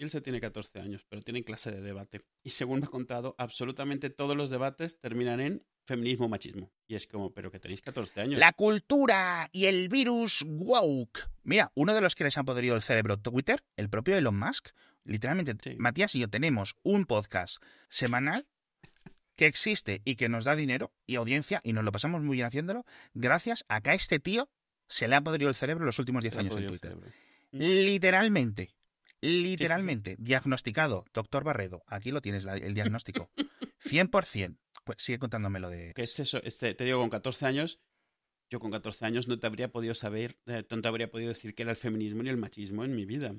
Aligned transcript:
Ilse 0.00 0.20
tiene 0.20 0.40
14 0.40 0.80
años, 0.80 1.04
pero 1.08 1.20
tiene 1.22 1.44
clase 1.44 1.70
de 1.70 1.80
debate. 1.80 2.22
Y 2.42 2.50
según 2.50 2.80
me 2.80 2.86
ha 2.86 2.90
contado, 2.90 3.34
absolutamente 3.38 4.08
todos 4.10 4.36
los 4.36 4.48
debates 4.48 4.98
terminan 4.98 5.40
en 5.40 5.62
feminismo 5.84 6.28
machismo. 6.28 6.72
Y 6.88 6.94
es 6.94 7.06
como, 7.06 7.32
pero 7.32 7.50
que 7.50 7.60
tenéis 7.60 7.82
14 7.82 8.20
años. 8.20 8.40
La 8.40 8.52
cultura 8.52 9.48
y 9.52 9.66
el 9.66 9.88
virus 9.88 10.42
woke. 10.46 11.28
Mira, 11.42 11.70
uno 11.74 11.94
de 11.94 12.00
los 12.00 12.14
que 12.14 12.24
les 12.24 12.38
ha 12.38 12.44
podrido 12.44 12.74
el 12.76 12.82
cerebro 12.82 13.18
Twitter, 13.18 13.62
el 13.76 13.90
propio 13.90 14.16
Elon 14.16 14.38
Musk, 14.38 14.70
literalmente, 15.04 15.54
Sí. 15.62 15.76
Matías 15.78 16.14
y 16.14 16.20
yo 16.20 16.28
tenemos 16.28 16.76
un 16.82 17.04
podcast 17.04 17.62
semanal 17.88 18.46
que 19.36 19.46
existe 19.46 20.02
y 20.04 20.16
que 20.16 20.28
nos 20.28 20.44
da 20.44 20.56
dinero 20.56 20.92
y 21.06 21.16
audiencia 21.16 21.60
y 21.64 21.72
nos 21.72 21.84
lo 21.84 21.92
pasamos 21.92 22.22
muy 22.22 22.36
bien 22.36 22.46
haciéndolo 22.46 22.84
gracias 23.14 23.64
a 23.68 23.80
que 23.80 23.90
a 23.90 23.94
este 23.94 24.20
tío 24.20 24.50
se 24.86 25.08
le 25.08 25.16
ha 25.16 25.22
podrido 25.22 25.48
el 25.48 25.54
cerebro 25.54 25.86
los 25.86 25.98
últimos 25.98 26.22
10 26.22 26.34
Se 26.34 26.42
le 26.42 26.48
ha 26.48 26.52
años 26.52 26.52
en 26.72 26.78
podrido 26.80 27.02
el 27.52 28.79
Literalmente. 29.20 30.16
Diagnosticado. 30.18 31.04
Doctor 31.12 31.44
Barredo. 31.44 31.82
Aquí 31.86 32.10
lo 32.10 32.20
tienes, 32.20 32.44
la- 32.44 32.56
el 32.56 32.74
diagnóstico. 32.74 33.30
100%. 33.84 34.58
Pues 34.84 34.98
sigue 35.02 35.18
contándome 35.18 35.60
lo 35.60 35.68
de... 35.70 35.92
¿Qué 35.94 36.02
es 36.02 36.18
eso? 36.20 36.42
Este, 36.42 36.74
te 36.74 36.84
digo, 36.84 37.00
con 37.00 37.10
14 37.10 37.46
años, 37.46 37.80
yo 38.50 38.58
con 38.60 38.70
14 38.70 39.04
años 39.04 39.28
no 39.28 39.38
te 39.38 39.46
habría 39.46 39.70
podido 39.70 39.94
saber, 39.94 40.38
eh, 40.46 40.64
no 40.70 40.80
te 40.80 40.88
habría 40.88 41.10
podido 41.10 41.28
decir 41.28 41.54
qué 41.54 41.62
era 41.62 41.70
el 41.72 41.76
feminismo 41.76 42.22
ni 42.22 42.30
el 42.30 42.36
machismo 42.38 42.84
en 42.84 42.94
mi 42.94 43.04
vida. 43.04 43.34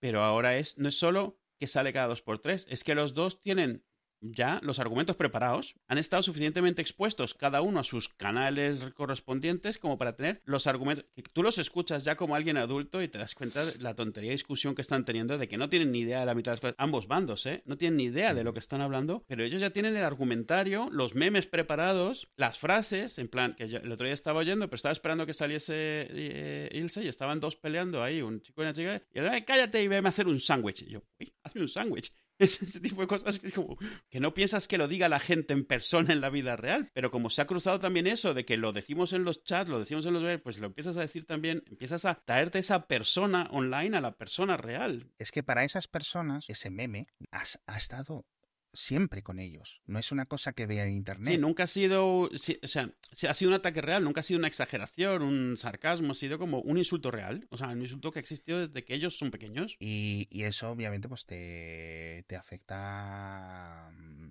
Pero 0.00 0.22
ahora 0.22 0.56
es, 0.56 0.78
no 0.78 0.88
es 0.88 0.98
solo 0.98 1.38
que 1.58 1.68
sale 1.68 1.92
cada 1.92 2.08
dos 2.08 2.22
por 2.22 2.40
tres, 2.40 2.66
es 2.68 2.82
que 2.82 2.94
los 2.96 3.14
dos 3.14 3.40
tienen 3.40 3.84
ya 4.22 4.60
los 4.62 4.78
argumentos 4.78 5.16
preparados, 5.16 5.74
han 5.88 5.98
estado 5.98 6.22
suficientemente 6.22 6.80
expuestos 6.80 7.34
cada 7.34 7.60
uno 7.60 7.80
a 7.80 7.84
sus 7.84 8.08
canales 8.08 8.84
correspondientes 8.94 9.78
como 9.78 9.98
para 9.98 10.16
tener 10.16 10.40
los 10.44 10.66
argumentos, 10.66 11.04
que 11.14 11.22
tú 11.22 11.42
los 11.42 11.58
escuchas 11.58 12.04
ya 12.04 12.16
como 12.16 12.34
alguien 12.36 12.56
adulto 12.56 13.02
y 13.02 13.08
te 13.08 13.18
das 13.18 13.34
cuenta 13.34 13.66
de 13.66 13.78
la 13.78 13.94
tontería 13.94 14.30
y 14.30 14.34
discusión 14.34 14.74
que 14.74 14.82
están 14.82 15.04
teniendo 15.04 15.36
de 15.38 15.48
que 15.48 15.58
no 15.58 15.68
tienen 15.68 15.92
ni 15.92 16.00
idea 16.00 16.20
de 16.20 16.26
la 16.26 16.34
mitad 16.34 16.52
de 16.52 16.54
las 16.54 16.60
cosas, 16.60 16.76
ambos 16.78 17.06
bandos, 17.08 17.44
¿eh? 17.46 17.62
No 17.66 17.76
tienen 17.76 17.96
ni 17.96 18.04
idea 18.04 18.32
de 18.34 18.44
lo 18.44 18.52
que 18.52 18.60
están 18.60 18.80
hablando, 18.80 19.24
pero 19.26 19.42
ellos 19.44 19.60
ya 19.60 19.70
tienen 19.70 19.96
el 19.96 20.04
argumentario, 20.04 20.88
los 20.92 21.14
memes 21.14 21.46
preparados, 21.46 22.28
las 22.36 22.58
frases, 22.58 23.18
en 23.18 23.28
plan, 23.28 23.54
que 23.54 23.68
yo 23.68 23.78
el 23.78 23.90
otro 23.90 24.06
día 24.06 24.14
estaba 24.14 24.40
oyendo, 24.40 24.66
pero 24.68 24.76
estaba 24.76 24.92
esperando 24.92 25.26
que 25.26 25.34
saliese 25.34 25.74
eh, 26.10 26.68
Ilse 26.72 27.02
y 27.02 27.08
estaban 27.08 27.40
dos 27.40 27.56
peleando 27.56 28.02
ahí, 28.02 28.22
un 28.22 28.40
chico 28.40 28.62
y 28.62 28.64
una 28.64 28.72
chica, 28.72 29.02
y 29.12 29.18
"Ay, 29.18 29.42
cállate 29.42 29.82
y 29.82 29.88
veme 29.88 30.08
a 30.08 30.10
hacer 30.10 30.28
un 30.28 30.40
sándwich. 30.40 30.82
Y 30.82 30.90
yo, 30.90 31.02
hazme 31.42 31.62
un 31.62 31.68
sándwich. 31.68 32.12
Es 32.38 32.60
ese 32.60 32.80
tipo 32.80 33.00
de 33.00 33.06
cosas 33.06 33.38
que 33.38 33.48
es 33.48 33.52
como 33.52 33.78
que 34.10 34.20
no 34.20 34.34
piensas 34.34 34.66
que 34.66 34.78
lo 34.78 34.88
diga 34.88 35.08
la 35.08 35.20
gente 35.20 35.52
en 35.52 35.64
persona 35.64 36.12
en 36.12 36.20
la 36.20 36.30
vida 36.30 36.56
real, 36.56 36.90
pero 36.92 37.10
como 37.10 37.30
se 37.30 37.42
ha 37.42 37.46
cruzado 37.46 37.78
también 37.78 38.06
eso 38.06 38.34
de 38.34 38.44
que 38.44 38.56
lo 38.56 38.72
decimos 38.72 39.12
en 39.12 39.24
los 39.24 39.44
chats, 39.44 39.70
lo 39.70 39.78
decimos 39.78 40.06
en 40.06 40.14
los 40.14 40.22
web, 40.22 40.42
pues 40.42 40.58
lo 40.58 40.66
empiezas 40.66 40.96
a 40.96 41.00
decir 41.02 41.24
también, 41.24 41.62
empiezas 41.66 42.04
a 42.04 42.14
traerte 42.14 42.58
esa 42.58 42.86
persona 42.86 43.48
online 43.50 43.96
a 43.96 44.00
la 44.00 44.16
persona 44.16 44.56
real. 44.56 45.10
Es 45.18 45.30
que 45.30 45.42
para 45.42 45.64
esas 45.64 45.88
personas, 45.88 46.48
ese 46.48 46.70
meme 46.70 47.06
ha, 47.30 47.76
estado 47.76 48.26
siempre 48.72 49.22
con 49.22 49.38
ellos. 49.38 49.80
No 49.86 49.98
es 49.98 50.12
una 50.12 50.26
cosa 50.26 50.52
que 50.52 50.66
vean 50.66 50.88
en 50.88 50.94
internet. 50.94 51.26
Sí, 51.26 51.38
nunca 51.38 51.64
ha 51.64 51.66
sido, 51.66 52.30
sí, 52.36 52.58
o 52.62 52.66
sea, 52.66 52.90
ha 53.28 53.34
sido 53.34 53.50
un 53.50 53.54
ataque 53.54 53.80
real, 53.82 54.02
nunca 54.04 54.20
ha 54.20 54.22
sido 54.22 54.38
una 54.38 54.48
exageración, 54.48 55.22
un 55.22 55.56
sarcasmo, 55.56 56.12
ha 56.12 56.14
sido 56.14 56.38
como 56.38 56.60
un 56.60 56.78
insulto 56.78 57.10
real, 57.10 57.46
o 57.50 57.56
sea, 57.56 57.68
un 57.68 57.80
insulto 57.82 58.10
que 58.10 58.18
ha 58.18 58.22
existido 58.22 58.60
desde 58.60 58.84
que 58.84 58.94
ellos 58.94 59.16
son 59.18 59.30
pequeños. 59.30 59.76
Y, 59.78 60.28
y 60.30 60.44
eso 60.44 60.70
obviamente 60.70 61.08
pues 61.08 61.26
te, 61.26 62.24
te 62.26 62.36
afecta... 62.36 63.90
mm, 63.92 64.30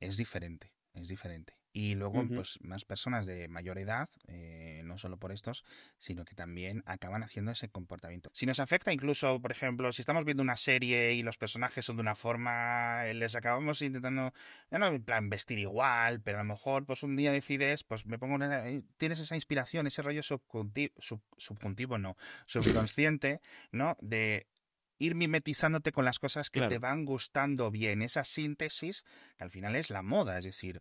Es 0.00 0.16
diferente, 0.16 0.72
es 0.94 1.08
diferente. 1.08 1.56
Y 1.76 1.96
luego 1.96 2.24
pues 2.28 2.60
más 2.62 2.84
personas 2.84 3.26
de 3.26 3.48
mayor 3.48 3.78
edad, 3.78 4.08
eh, 4.28 4.82
no 4.84 4.96
solo 4.96 5.18
por 5.18 5.32
estos, 5.32 5.64
sino 5.98 6.24
que 6.24 6.36
también 6.36 6.84
acaban 6.86 7.24
haciendo 7.24 7.50
ese 7.50 7.68
comportamiento. 7.68 8.30
Si 8.32 8.46
nos 8.46 8.60
afecta 8.60 8.92
incluso, 8.92 9.40
por 9.42 9.50
ejemplo, 9.50 9.92
si 9.92 10.00
estamos 10.00 10.24
viendo 10.24 10.44
una 10.44 10.56
serie 10.56 11.14
y 11.14 11.24
los 11.24 11.36
personajes 11.36 11.84
son 11.84 11.96
de 11.96 12.02
una 12.02 12.14
forma, 12.14 13.08
eh, 13.08 13.14
les 13.14 13.34
acabamos 13.34 13.82
intentando, 13.82 14.32
ya 14.70 14.78
no 14.78 14.86
en 14.86 15.02
plan 15.02 15.28
vestir 15.28 15.58
igual, 15.58 16.20
pero 16.20 16.38
a 16.38 16.44
lo 16.44 16.48
mejor 16.48 16.86
pues 16.86 17.02
un 17.02 17.16
día 17.16 17.32
decides, 17.32 17.82
pues 17.82 18.06
me 18.06 18.20
pongo 18.20 18.36
una, 18.36 18.68
eh, 18.68 18.84
tienes 18.96 19.18
esa 19.18 19.34
inspiración, 19.34 19.88
ese 19.88 20.00
rollo 20.02 20.22
subjuntivo, 20.22 20.94
subjuntivo 21.36 21.98
no, 21.98 22.16
subconsciente, 22.46 23.40
¿no? 23.72 23.96
De 24.00 24.46
ir 24.98 25.16
mimetizándote 25.16 25.90
con 25.90 26.04
las 26.04 26.20
cosas 26.20 26.50
que 26.50 26.60
Claro. 26.60 26.70
te 26.70 26.78
van 26.78 27.04
gustando 27.04 27.72
bien, 27.72 28.00
esa 28.00 28.22
síntesis, 28.22 29.04
que 29.36 29.42
al 29.42 29.50
final 29.50 29.74
es 29.74 29.90
la 29.90 30.02
moda, 30.02 30.38
es 30.38 30.44
decir, 30.44 30.80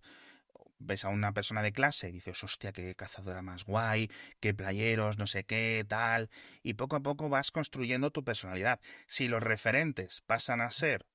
ves 0.84 1.06
a 1.06 1.10
una 1.10 1.34
persona 1.34 1.62
de 1.62 1.72
clase 1.72 2.10
y 2.10 2.12
dices, 2.12 2.44
hostia, 2.44 2.72
qué 2.72 2.96
cazadora 2.96 3.42
más 3.42 3.64
guay, 3.66 4.10
qué 4.40 4.54
playeros, 4.54 5.18
no 5.18 5.28
sé 5.28 5.44
qué, 5.44 5.86
tal, 5.88 6.30
y 6.62 6.76
poco 6.76 6.96
a 6.96 7.02
poco 7.02 7.30
vas 7.30 7.52
construyendo 7.52 8.12
tu 8.12 8.24
personalidad. 8.24 8.80
Si 9.08 9.28
los 9.28 9.42
referentes 9.42 10.22
pasan 10.22 10.62
a 10.62 10.70
ser 10.72 11.06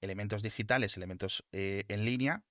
elementos 0.00 0.42
digitales, 0.42 0.96
elementos 0.96 1.44
eh, 1.52 1.84
en 1.88 2.04
línea, 2.04 2.44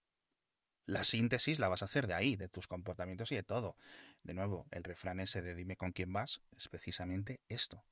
la 0.86 1.04
síntesis 1.04 1.60
la 1.60 1.68
vas 1.68 1.82
a 1.82 1.86
hacer 1.86 2.08
de 2.08 2.14
ahí, 2.14 2.36
de 2.36 2.48
tus 2.48 2.68
comportamientos 2.68 3.32
y 3.32 3.36
de 3.36 3.44
todo. 3.44 3.76
De 4.24 4.34
nuevo, 4.34 4.68
el 4.72 4.84
refrán 4.84 5.20
ese 5.20 5.42
de 5.42 5.56
dime 5.56 5.76
con 5.76 5.92
quién 5.92 6.14
vas 6.14 6.42
es 6.56 6.68
precisamente 6.70 7.42
esto. 7.48 7.84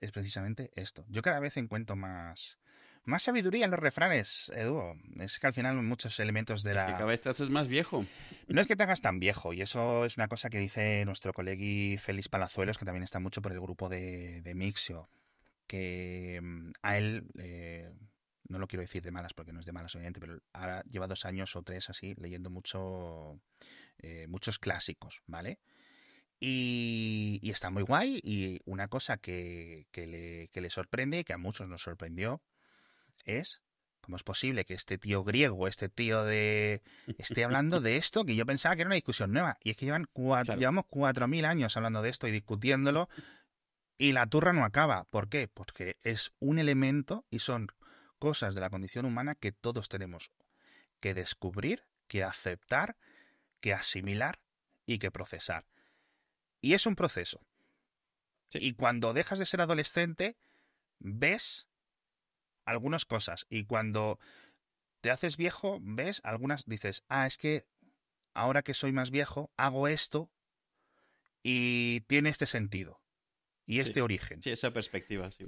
Es 0.00 0.12
precisamente 0.12 0.70
esto. 0.74 1.04
Yo 1.08 1.22
cada 1.22 1.40
vez 1.40 1.56
encuentro 1.56 1.96
más, 1.96 2.58
más 3.06 3.22
sabiduría 3.22 3.64
en 3.64 3.70
los 3.70 3.80
refranes, 3.80 4.50
Edu. 4.54 4.98
Es 5.20 5.38
que 5.38 5.46
al 5.46 5.54
final 5.54 5.80
muchos 5.82 6.18
elementos 6.20 6.62
de 6.62 6.70
Es 6.70 6.76
la... 6.76 6.86
que 6.86 6.92
cada 6.92 7.04
vez 7.06 7.20
te 7.20 7.28
haces 7.28 7.50
más 7.50 7.68
viejo. 7.68 8.04
No 8.48 8.60
es 8.60 8.66
que 8.66 8.76
te 8.76 8.82
hagas 8.82 9.00
tan 9.00 9.18
viejo, 9.20 9.52
y 9.52 9.62
eso 9.62 10.04
es 10.04 10.16
una 10.16 10.28
cosa 10.28 10.50
que 10.50 10.58
dice 10.58 11.04
nuestro 11.04 11.32
colegui 11.32 11.98
Félix 11.98 12.28
Palazuelos, 12.28 12.78
que 12.78 12.84
también 12.84 13.04
está 13.04 13.20
mucho 13.20 13.40
por 13.40 13.52
el 13.52 13.60
grupo 13.60 13.88
de, 13.88 14.42
de 14.42 14.54
Mixio, 14.54 15.08
que 15.66 16.40
mm, 16.42 16.70
a 16.82 16.98
él, 16.98 17.26
eh, 17.38 17.90
no 18.48 18.58
lo 18.58 18.66
quiero 18.66 18.82
decir 18.82 19.02
de 19.02 19.12
malas 19.12 19.34
porque 19.34 19.52
no 19.52 19.60
es 19.60 19.66
de 19.66 19.72
malas 19.72 19.94
obviamente, 19.94 20.20
pero 20.20 20.40
ahora 20.52 20.82
lleva 20.90 21.06
dos 21.06 21.24
años 21.24 21.54
o 21.56 21.62
tres 21.62 21.88
así 21.88 22.14
leyendo 22.18 22.50
mucho, 22.50 23.40
eh, 23.98 24.26
muchos 24.28 24.58
clásicos, 24.58 25.22
¿vale? 25.26 25.60
Y, 26.40 27.38
y 27.40 27.50
está 27.50 27.70
muy 27.70 27.82
guay, 27.82 28.20
y 28.22 28.60
una 28.66 28.88
cosa 28.88 29.16
que, 29.16 29.86
que 29.90 30.06
le, 30.06 30.48
que 30.48 30.60
le 30.60 30.70
sorprende, 30.70 31.24
que 31.24 31.32
a 31.32 31.38
muchos 31.38 31.66
nos 31.66 31.82
sorprendió, 31.82 32.42
es 33.26 33.62
¿Cómo 34.00 34.16
es 34.16 34.22
posible 34.22 34.64
que 34.64 34.74
este 34.74 34.98
tío 34.98 35.24
griego, 35.24 35.66
este 35.66 35.88
tío 35.88 36.22
de... 36.22 36.80
esté 37.18 37.42
hablando 37.42 37.80
de 37.80 37.96
esto? 37.96 38.24
Que 38.24 38.36
yo 38.36 38.46
pensaba 38.46 38.76
que 38.76 38.82
era 38.82 38.88
una 38.88 38.94
discusión 38.94 39.32
nueva. 39.32 39.58
Y 39.64 39.70
es 39.70 39.76
que 39.76 39.84
llevan 39.84 40.04
cua- 40.14 40.44
Claro. 40.44 40.60
llevamos 40.60 40.84
cuatro 40.88 41.26
mil 41.26 41.44
años 41.44 41.76
hablando 41.76 42.02
de 42.02 42.10
esto 42.10 42.28
y 42.28 42.30
discutiéndolo. 42.30 43.08
Y 43.98 44.12
la 44.12 44.28
turra 44.28 44.52
no 44.52 44.64
acaba. 44.64 45.04
¿Por 45.10 45.28
qué? 45.28 45.48
Porque 45.48 45.96
es 46.04 46.30
un 46.38 46.60
elemento 46.60 47.24
y 47.30 47.40
son 47.40 47.66
cosas 48.20 48.54
de 48.54 48.60
la 48.60 48.70
condición 48.70 49.06
humana 49.06 49.34
que 49.34 49.50
todos 49.50 49.88
tenemos 49.88 50.30
que 51.00 51.12
descubrir, 51.12 51.82
que 52.06 52.22
aceptar, 52.22 52.96
que 53.58 53.74
asimilar 53.74 54.38
y 54.86 54.98
que 55.00 55.10
procesar. 55.10 55.66
Y 56.60 56.74
es 56.74 56.86
un 56.86 56.94
proceso. 56.94 57.40
Sí. 58.50 58.58
Y 58.62 58.74
cuando 58.74 59.12
dejas 59.14 59.40
de 59.40 59.46
ser 59.46 59.62
adolescente, 59.62 60.36
ves 61.00 61.66
algunas 62.66 63.04
cosas. 63.04 63.46
Y 63.48 63.64
cuando 63.64 64.18
te 65.00 65.10
haces 65.10 65.36
viejo, 65.36 65.78
ves 65.80 66.20
algunas, 66.24 66.66
dices, 66.66 67.04
ah, 67.08 67.26
es 67.26 67.38
que 67.38 67.66
ahora 68.34 68.62
que 68.62 68.74
soy 68.74 68.92
más 68.92 69.10
viejo, 69.10 69.50
hago 69.56 69.88
esto 69.88 70.30
y 71.42 72.00
tiene 72.02 72.28
este 72.28 72.46
sentido. 72.46 73.00
Y 73.66 73.80
este 73.80 73.94
Sí. 73.94 74.00
origen. 74.00 74.42
Sí, 74.42 74.50
esa 74.50 74.72
perspectiva, 74.72 75.30
sí. 75.30 75.46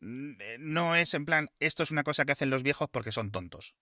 Mm, 0.00 0.40
eh, 0.40 0.56
No 0.58 0.96
es 0.96 1.14
en 1.14 1.24
plan, 1.24 1.48
esto 1.60 1.82
es 1.82 1.90
una 1.90 2.02
cosa 2.02 2.24
que 2.24 2.32
hacen 2.32 2.50
los 2.50 2.62
viejos 2.62 2.88
porque 2.90 3.12
son 3.12 3.30
tontos. 3.30 3.74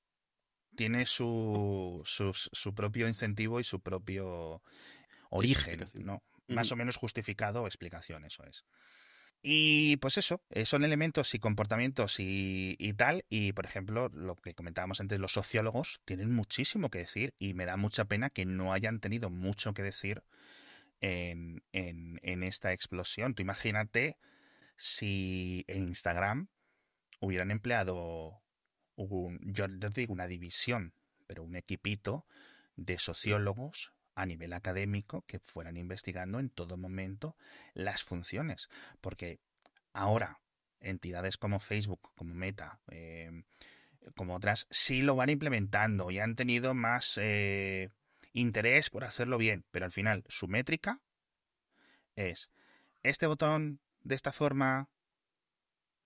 Tiene 0.77 1.07
su, 1.07 2.03
su, 2.05 2.33
su 2.33 2.75
propio 2.75 3.09
incentivo 3.09 3.61
y 3.61 3.65
su 3.65 3.81
propio 3.81 4.63
origen. 5.31 5.85
¿no? 5.95 6.23
Más 6.49 6.73
o 6.73 6.77
menos 6.77 6.97
justificado 6.97 7.63
o 7.63 7.67
explicación, 7.67 8.25
eso 8.25 8.45
es. 8.45 8.65
Y 9.45 9.97
pues 9.97 10.19
eso, 10.19 10.41
eh, 10.51 10.67
son 10.67 10.85
elementos 10.85 11.35
y 11.35 11.41
comportamientos 11.41 12.21
y, 12.21 12.77
y 12.79 12.93
tal. 12.93 13.25
Y 13.29 13.53
por 13.53 13.65
ejemplo, 13.65 14.09
lo 14.09 14.37
que 14.37 14.55
comentábamos 14.55 15.01
antes, 15.01 15.19
los 15.19 15.33
sociólogos 15.33 16.01
tienen 16.05 16.33
muchísimo 16.33 16.91
que 16.91 16.99
decir 16.99 17.35
y 17.41 17.55
me 17.55 17.67
da 17.67 17.77
mucha 17.77 18.05
pena 18.05 18.31
que 18.31 18.45
no 18.47 18.73
hayan 18.73 19.01
tenido 19.01 19.31
mucho 19.31 19.75
que 19.75 19.83
decir 19.83 20.23
en, 21.01 21.65
en, 21.73 22.21
en 22.23 22.45
esta 22.45 22.73
explosión. 22.73 23.35
Tú 23.35 23.43
imagínate 23.43 24.17
si 24.77 25.65
en 25.67 25.89
Instagram 25.89 26.49
hubieran 27.19 27.51
empleado 27.51 28.43
un, 28.95 29.41
yo 29.43 29.67
no 29.67 29.93
te 29.93 30.03
digo 30.03 30.13
una 30.13 30.29
división, 30.29 30.95
pero 31.27 31.43
un 31.43 31.57
equipito 31.57 32.27
de 32.77 32.99
sociólogos 32.99 33.93
a 34.15 34.27
nivel 34.27 34.53
académico 34.53 35.23
que 35.23 35.39
fueran 35.39 35.77
investigando 35.77 36.39
en 36.39 36.51
todo 36.51 36.77
momento 36.77 37.37
las 37.75 38.03
funciones. 38.05 38.69
Porque 39.01 39.41
ahora 39.93 40.41
entidades 40.81 41.37
como 41.37 41.61
Facebook, 41.61 42.13
como 42.15 42.35
Meta, 42.35 42.81
eh, 42.91 43.45
como 44.17 44.35
otras, 44.35 44.67
sí 44.71 45.03
lo 45.03 45.17
van 45.17 45.31
implementando 45.31 46.11
y 46.11 46.19
han 46.19 46.35
tenido 46.35 46.75
más 46.75 47.19
eh, 47.21 47.91
interés 48.33 48.91
por 48.91 49.05
hacerlo 49.05 49.39
bien, 49.39 49.65
pero 49.71 49.85
al 49.85 49.93
final 49.93 50.25
su 50.29 50.49
métrica 50.49 51.01
es 52.17 52.51
este 53.03 53.27
botón 53.27 53.81
de 54.01 54.15
esta 54.15 54.33
forma 54.33 54.89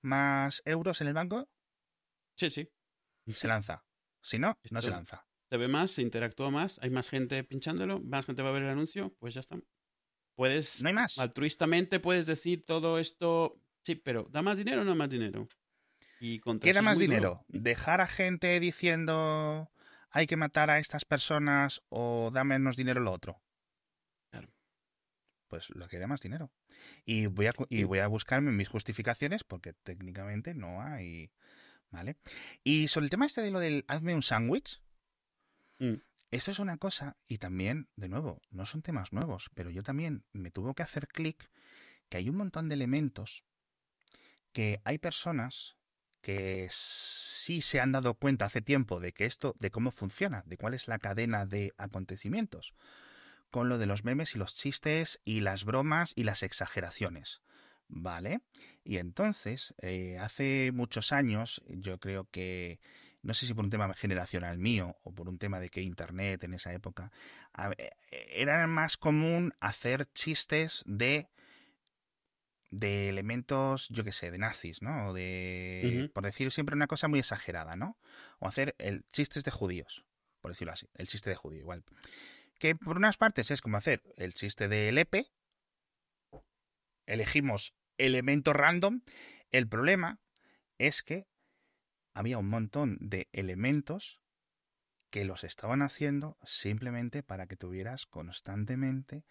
más 0.02 0.62
euros 0.64 1.00
en 1.00 1.08
el 1.08 1.14
banco, 1.14 1.48
Sí, 2.36 2.50
sí. 2.50 2.68
se 3.32 3.48
lanza. 3.48 3.82
Si 4.20 4.38
no, 4.38 4.58
no 4.70 4.82
se 4.82 4.90
lanza. 4.90 5.26
Se 5.50 5.56
ve 5.56 5.68
más, 5.68 5.92
se 5.92 6.02
interactúa 6.02 6.50
más, 6.50 6.78
hay 6.82 6.90
más 6.90 7.08
gente 7.08 7.42
pinchándolo, 7.44 8.00
más 8.00 8.26
gente 8.26 8.42
va 8.42 8.48
a 8.48 8.52
ver 8.52 8.64
el 8.64 8.68
anuncio, 8.70 9.14
pues 9.18 9.34
ya 9.34 9.40
está. 9.40 9.58
Puedes, 10.34 10.82
No 10.82 10.88
hay 10.88 10.94
más. 10.94 11.18
altruistamente 11.18 12.00
puedes 12.00 12.26
decir 12.26 12.64
todo 12.66 12.98
esto, 12.98 13.60
sí, 13.82 13.94
pero 13.94 14.24
¿da 14.24 14.42
más 14.42 14.58
dinero 14.58 14.82
o 14.82 14.84
no 14.84 14.94
más 14.94 15.08
dinero? 15.08 15.48
Y 16.20 16.40
¿Qué 16.60 16.72
da 16.72 16.82
más 16.82 16.98
duro. 16.98 17.08
dinero? 17.08 17.44
¿Dejar 17.48 18.00
a 18.00 18.06
gente 18.06 18.58
diciendo 18.58 19.70
hay 20.10 20.26
que 20.26 20.36
matar 20.36 20.70
a 20.70 20.78
estas 20.78 21.04
personas 21.04 21.82
o 21.90 22.30
da 22.32 22.42
menos 22.44 22.76
dinero 22.76 23.00
lo 23.00 23.12
otro? 23.12 23.40
Claro. 24.30 24.48
Pues 25.48 25.68
lo 25.70 25.86
que 25.88 25.98
da 25.98 26.06
más 26.06 26.20
dinero. 26.22 26.50
Y 27.04 27.26
voy 27.26 27.46
a, 27.46 27.52
y 27.68 27.84
voy 27.84 27.98
a 28.00 28.06
buscarme 28.08 28.50
mis 28.50 28.68
justificaciones 28.68 29.44
porque 29.44 29.74
técnicamente 29.74 30.54
no 30.54 30.82
hay. 30.82 31.30
¿Vale? 31.90 32.16
Y 32.64 32.88
sobre 32.88 33.04
el 33.04 33.10
tema 33.10 33.26
este 33.26 33.42
de 33.42 33.50
lo 33.50 33.60
del 33.60 33.84
hazme 33.86 34.14
un 34.14 34.22
sándwich, 34.22 34.82
Mm. 35.78 35.94
eso 36.30 36.50
es 36.50 36.58
una 36.58 36.76
cosa, 36.78 37.16
y 37.26 37.38
también, 37.38 37.88
de 37.96 38.08
nuevo, 38.08 38.40
no 38.50 38.66
son 38.66 38.82
temas 38.82 39.12
nuevos, 39.12 39.50
pero 39.54 39.70
yo 39.70 39.82
también 39.82 40.24
me 40.32 40.50
tuvo 40.50 40.74
que 40.74 40.82
hacer 40.82 41.08
clic 41.08 41.50
que 42.08 42.18
hay 42.18 42.28
un 42.28 42.36
montón 42.36 42.68
de 42.68 42.74
elementos 42.74 43.44
que 44.52 44.80
hay 44.84 44.98
personas 44.98 45.76
que 46.22 46.68
sí 46.72 47.60
se 47.62 47.78
han 47.78 47.92
dado 47.92 48.14
cuenta 48.14 48.46
hace 48.46 48.62
tiempo 48.62 49.00
de 49.00 49.12
que 49.12 49.26
esto, 49.26 49.54
de 49.58 49.70
cómo 49.70 49.90
funciona, 49.90 50.42
de 50.46 50.56
cuál 50.56 50.74
es 50.74 50.88
la 50.88 50.98
cadena 50.98 51.46
de 51.46 51.72
acontecimientos, 51.76 52.74
con 53.50 53.68
lo 53.68 53.78
de 53.78 53.86
los 53.86 54.04
memes 54.04 54.34
y 54.34 54.38
los 54.38 54.54
chistes 54.54 55.20
y 55.24 55.40
las 55.40 55.64
bromas 55.64 56.12
y 56.16 56.24
las 56.24 56.42
exageraciones. 56.42 57.42
¿Vale? 57.88 58.40
Y 58.82 58.96
entonces, 58.96 59.74
eh, 59.80 60.18
hace 60.18 60.72
muchos 60.74 61.12
años, 61.12 61.62
yo 61.68 61.98
creo 62.00 62.24
que, 62.30 62.80
no 63.26 63.34
sé 63.34 63.46
si 63.46 63.54
por 63.54 63.64
un 63.64 63.70
tema 63.70 63.92
generacional 63.94 64.56
mío 64.56 64.96
o 65.02 65.12
por 65.12 65.28
un 65.28 65.38
tema 65.38 65.58
de 65.58 65.68
que 65.68 65.82
Internet 65.82 66.44
en 66.44 66.54
esa 66.54 66.72
época, 66.72 67.10
era 68.10 68.66
más 68.68 68.96
común 68.96 69.52
hacer 69.60 70.06
chistes 70.12 70.84
de 70.86 71.28
de 72.70 73.08
elementos, 73.08 73.88
yo 73.90 74.04
qué 74.04 74.12
sé, 74.12 74.30
de 74.30 74.38
nazis, 74.38 74.82
¿no? 74.82 75.08
O 75.08 75.12
de, 75.12 76.10
por 76.12 76.24
decir 76.24 76.50
siempre 76.52 76.74
una 76.74 76.88
cosa 76.88 77.08
muy 77.08 77.18
exagerada, 77.18 77.74
¿no? 77.74 77.96
O 78.38 78.48
hacer 78.48 78.74
el 78.78 79.04
chistes 79.12 79.44
de 79.44 79.50
judíos, 79.50 80.04
por 80.40 80.50
decirlo 80.50 80.72
así, 80.72 80.88
el 80.94 81.06
chiste 81.08 81.30
de 81.30 81.36
judío, 81.36 81.60
igual. 81.60 81.84
Que 82.58 82.74
por 82.74 82.96
unas 82.96 83.16
partes 83.16 83.50
es 83.50 83.60
como 83.60 83.76
hacer 83.76 84.02
el 84.16 84.34
chiste 84.34 84.68
de 84.68 84.92
Lepe, 84.92 85.26
elegimos 87.06 87.72
elemento 87.98 88.52
random, 88.52 89.00
el 89.52 89.68
problema 89.68 90.20
es 90.78 91.02
que 91.02 91.26
había 92.16 92.38
un 92.38 92.48
montón 92.48 92.96
de 93.00 93.28
elementos 93.32 94.20
que 95.10 95.24
los 95.24 95.44
estaban 95.44 95.82
haciendo 95.82 96.36
simplemente 96.44 97.22
para 97.22 97.46
que 97.46 97.56
tuvieras 97.56 98.06
constantemente 98.06 99.24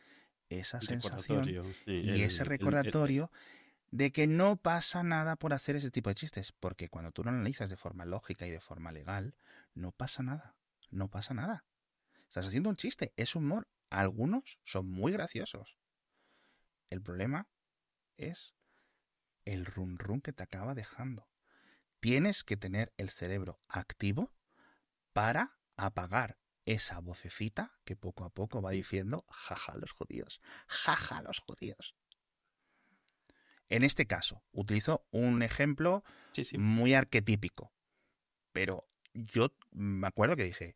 esa 0.49 0.81
sensación 0.81 1.45
sí, 1.47 1.91
y 1.91 2.09
el- 2.09 2.21
ese 2.21 2.43
el- 2.43 2.47
el- 2.47 2.49
recordatorio 2.49 3.31
de 3.91 4.11
que 4.11 4.27
no 4.27 4.57
pasa 4.57 5.03
nada 5.03 5.35
por 5.35 5.53
hacer 5.53 5.75
ese 5.75 5.89
tipo 5.89 6.09
de 6.09 6.15
chistes, 6.15 6.51
porque 6.51 6.89
cuando 6.89 7.11
tú 7.11 7.23
lo 7.23 7.29
analizas 7.31 7.69
de 7.69 7.77
forma 7.77 8.05
lógica 8.05 8.45
y 8.45 8.51
de 8.51 8.61
forma 8.61 8.91
legal, 8.91 9.35
no 9.73 9.91
pasa 9.91 10.21
nada, 10.21 10.55
no 10.91 11.09
pasa 11.09 11.33
nada. 11.33 11.65
Estás 12.29 12.45
haciendo 12.45 12.69
un 12.69 12.75
chiste, 12.75 13.13
es 13.15 13.35
humor. 13.35 13.67
Algunos 13.89 14.59
son 14.63 14.89
muy 14.89 15.11
graciosos. 15.11 15.77
El 16.89 17.01
problema 17.01 17.47
es 18.17 18.55
el 19.45 19.65
run 19.65 19.97
run 19.97 20.21
que 20.21 20.33
te 20.33 20.43
acaba 20.43 20.75
dejando. 20.75 21.27
Tienes 22.05 22.43
que 22.43 22.55
tener 22.55 22.93
el 22.97 23.09
cerebro 23.09 23.59
activo 23.67 24.31
para 25.11 25.57
apagar 25.75 26.37
esa 26.65 26.99
vocecita 26.99 27.79
que 27.83 27.95
poco 27.95 28.25
a 28.25 28.29
poco 28.29 28.61
va 28.61 28.69
diciendo, 28.69 29.25
jaja 29.27 29.75
los 29.75 29.91
judíos, 29.91 30.39
jaja 30.67 31.23
los 31.23 31.39
judíos. 31.39 31.95
En 33.69 33.83
este 33.83 34.05
caso, 34.05 34.43
utilizo 34.51 35.07
un 35.09 35.41
ejemplo 35.41 36.03
Sí, 36.33 36.43
sí. 36.43 36.59
muy 36.59 36.93
arquetípico, 36.93 37.73
pero 38.51 38.87
yo 39.15 39.51
me 39.71 40.05
acuerdo 40.05 40.35
que 40.35 40.43
dije, 40.43 40.75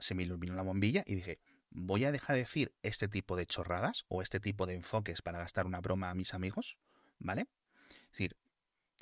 se 0.00 0.16
me 0.16 0.24
iluminó 0.24 0.56
la 0.56 0.62
bombilla 0.64 1.04
y 1.06 1.14
dije, 1.14 1.38
voy 1.70 2.04
a 2.04 2.10
dejar 2.10 2.34
de 2.34 2.42
decir 2.42 2.74
este 2.82 3.06
tipo 3.06 3.36
de 3.36 3.46
chorradas 3.46 4.06
o 4.08 4.22
este 4.22 4.40
tipo 4.40 4.66
de 4.66 4.74
enfoques 4.74 5.22
para 5.22 5.38
gastar 5.38 5.66
una 5.66 5.80
broma 5.80 6.10
a 6.10 6.14
mis 6.14 6.34
amigos, 6.34 6.78
¿vale? 7.20 7.46
Es 8.06 8.18
decir, 8.18 8.36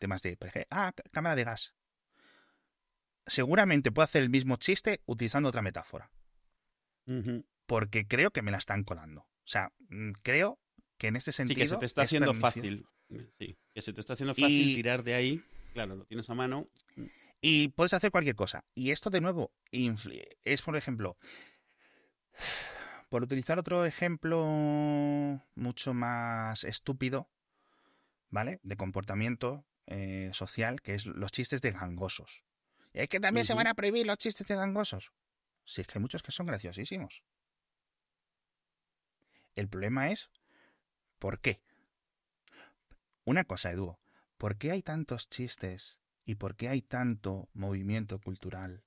temas 0.00 0.22
de, 0.22 0.36
ah, 0.70 0.92
cámara 1.12 1.36
de 1.36 1.44
gas. 1.44 1.74
Seguramente 3.26 3.92
puedo 3.92 4.04
hacer 4.04 4.22
el 4.22 4.30
mismo 4.30 4.56
chiste 4.56 5.02
utilizando 5.06 5.48
otra 5.50 5.62
metáfora, 5.62 6.10
porque 7.66 8.08
creo 8.08 8.32
que 8.32 8.42
me 8.42 8.50
la 8.50 8.58
están 8.58 8.82
colando. 8.82 9.20
O 9.20 9.46
sea, 9.52 9.72
mm, 9.88 10.12
creo 10.22 10.58
que 10.98 11.06
en 11.08 11.16
este 11.16 11.30
Sí, 11.32 11.36
sentido 11.36 11.60
que 11.60 11.66
se 11.68 11.76
te 11.76 11.86
está 11.86 12.02
es 12.02 12.06
haciendo 12.08 12.34
fácil. 12.34 12.86
Sí, 13.38 13.56
que 13.74 13.82
se 13.82 13.92
te 13.92 14.00
está 14.00 14.14
haciendo 14.14 14.34
fácil 14.34 14.68
Y- 14.70 14.74
tirar 14.74 15.02
de 15.04 15.14
ahí. 15.14 15.44
Claro, 15.72 15.94
lo 15.96 16.04
tienes 16.04 16.28
a 16.30 16.34
mano. 16.34 16.68
Y 17.40 17.68
puedes 17.68 17.92
hacer 17.94 18.10
cualquier 18.10 18.34
cosa. 18.36 18.64
Y 18.74 18.90
esto, 18.90 19.10
de 19.10 19.20
nuevo, 19.20 19.52
es, 19.70 20.62
por 20.62 20.76
ejemplo, 20.76 21.16
por 23.08 23.22
utilizar 23.22 23.58
otro 23.58 23.84
ejemplo 23.84 25.40
mucho 25.54 25.94
más 25.94 26.64
estúpido, 26.64 27.30
¿vale? 28.28 28.60
De 28.62 28.76
comportamiento 28.76 29.64
eh, 29.90 30.30
social, 30.32 30.80
que 30.80 30.94
es 30.94 31.06
los 31.06 31.32
chistes 31.32 31.60
de 31.60 31.72
gangosos. 31.72 32.44
Y 32.92 33.00
es 33.00 33.08
que 33.08 33.20
también 33.20 33.44
se 33.44 33.54
van 33.54 33.66
a 33.66 33.74
prohibir 33.74 34.06
los 34.06 34.18
chistes 34.18 34.46
de 34.46 34.54
gangosos. 34.54 35.12
Sí, 35.64 35.82
es 35.82 35.86
que 35.86 35.98
hay 35.98 36.00
muchos 36.00 36.22
que 36.22 36.32
son 36.32 36.46
graciosísimos. 36.46 37.22
El 39.54 39.68
problema 39.68 40.08
es, 40.08 40.30
¿por 41.18 41.40
qué? 41.40 41.60
Una 43.24 43.44
cosa, 43.44 43.70
Edu, 43.70 43.98
¿por 44.38 44.56
qué 44.56 44.70
hay 44.70 44.82
tantos 44.82 45.28
chistes 45.28 46.00
y 46.24 46.36
por 46.36 46.56
qué 46.56 46.68
hay 46.68 46.82
tanto 46.82 47.48
movimiento 47.52 48.18
cultural 48.20 48.84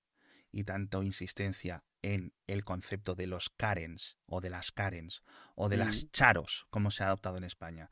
y 0.51 0.63
tanta 0.63 0.97
insistencia 1.03 1.83
en 2.01 2.33
el 2.47 2.63
concepto 2.63 3.15
de 3.15 3.27
los 3.27 3.49
Karens 3.49 4.17
o 4.25 4.41
de 4.41 4.49
las 4.49 4.71
Karens 4.71 5.23
o 5.55 5.69
de 5.69 5.77
las 5.77 6.05
Mm. 6.05 6.09
charos, 6.11 6.65
como 6.69 6.91
se 6.91 7.03
ha 7.03 7.07
adoptado 7.07 7.37
en 7.37 7.43
España? 7.43 7.89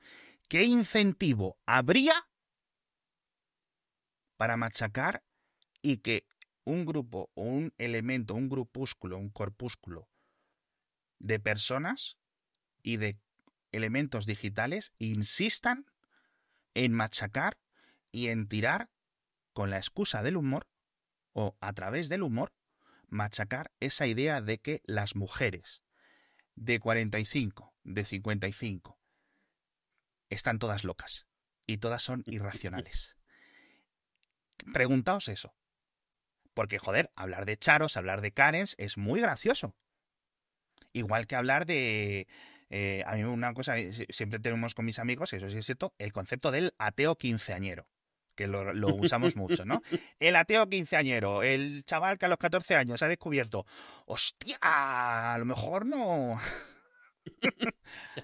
¿Qué 0.48 0.64
incentivo 0.64 1.58
habría 1.66 2.14
para 4.42 4.58
machacar 4.58 5.24
y 5.84 5.98
que 5.98 6.26
un 6.64 6.84
grupo 6.84 7.30
o 7.36 7.44
un 7.44 7.76
elemento, 7.78 8.34
un 8.34 8.50
grupúsculo, 8.50 9.20
un 9.20 9.30
corpúsculo 9.30 10.10
de 11.20 11.40
personas 11.40 12.18
y 12.82 12.98
de 12.98 13.20
elementos 13.72 14.26
digitales 14.26 14.94
insistan 14.98 15.86
en 16.74 16.92
machacar 16.92 17.60
y 18.12 18.30
en 18.30 18.48
tirar 18.48 18.90
con 19.54 19.70
la 19.70 19.78
excusa 19.78 20.24
del 20.24 20.38
humor 20.38 20.68
o 21.34 21.56
a 21.62 21.74
través 21.74 22.10
del 22.10 22.24
humor 22.24 22.52
machacar 23.10 23.72
esa 23.80 24.08
idea 24.08 24.42
de 24.42 24.58
que 24.58 24.82
las 24.86 25.16
mujeres 25.16 25.84
de 26.56 26.80
45, 26.80 27.76
de 27.84 28.06
55 28.06 29.00
están 30.32 30.58
todas 30.58 30.84
locas 30.84 31.28
y 31.68 31.78
todas 31.78 32.02
son 32.02 32.24
irracionales. 32.26 33.21
Preguntaos 34.74 35.28
eso. 35.28 35.54
Porque, 36.54 36.80
joder, 36.80 37.12
hablar 37.16 37.46
de 37.46 37.58
charos, 37.58 37.96
hablar 37.98 38.22
de 38.22 38.32
Karens 38.34 38.76
es 38.78 38.98
muy 38.98 39.22
gracioso. 39.22 39.76
Igual 40.94 41.28
que 41.28 41.36
hablar 41.36 41.66
de... 41.66 42.28
eh, 42.70 43.04
a 43.06 43.16
mí 43.16 43.24
una 43.24 43.54
cosa, 43.54 43.78
eh, 43.78 43.94
si- 43.94 44.06
siempre 44.10 44.40
tenemos 44.40 44.74
con 44.76 44.86
mis 44.86 45.00
amigos, 45.00 45.32
eso 45.34 45.50
sí 45.50 45.58
es 45.58 45.66
cierto, 45.66 45.94
el 45.98 46.12
concepto 46.12 46.52
del 46.52 46.74
ateo 46.78 47.16
quinceañero, 47.16 47.88
que 48.36 48.48
lo, 48.48 48.74
lo 48.74 48.94
usamos 48.96 49.36
mucho, 49.38 49.64
¿no? 49.66 49.82
El 50.20 50.36
ateo 50.36 50.68
quinceañero, 50.70 51.44
el 51.44 51.84
chaval 51.86 52.18
que 52.18 52.26
a 52.26 52.30
los 52.30 52.38
14 52.38 52.76
años 52.76 53.02
ha 53.02 53.08
descubierto, 53.08 53.66
hostia, 54.06 54.58
a 54.62 55.36
lo 55.40 55.46
mejor 55.46 55.86
no... 55.86 56.34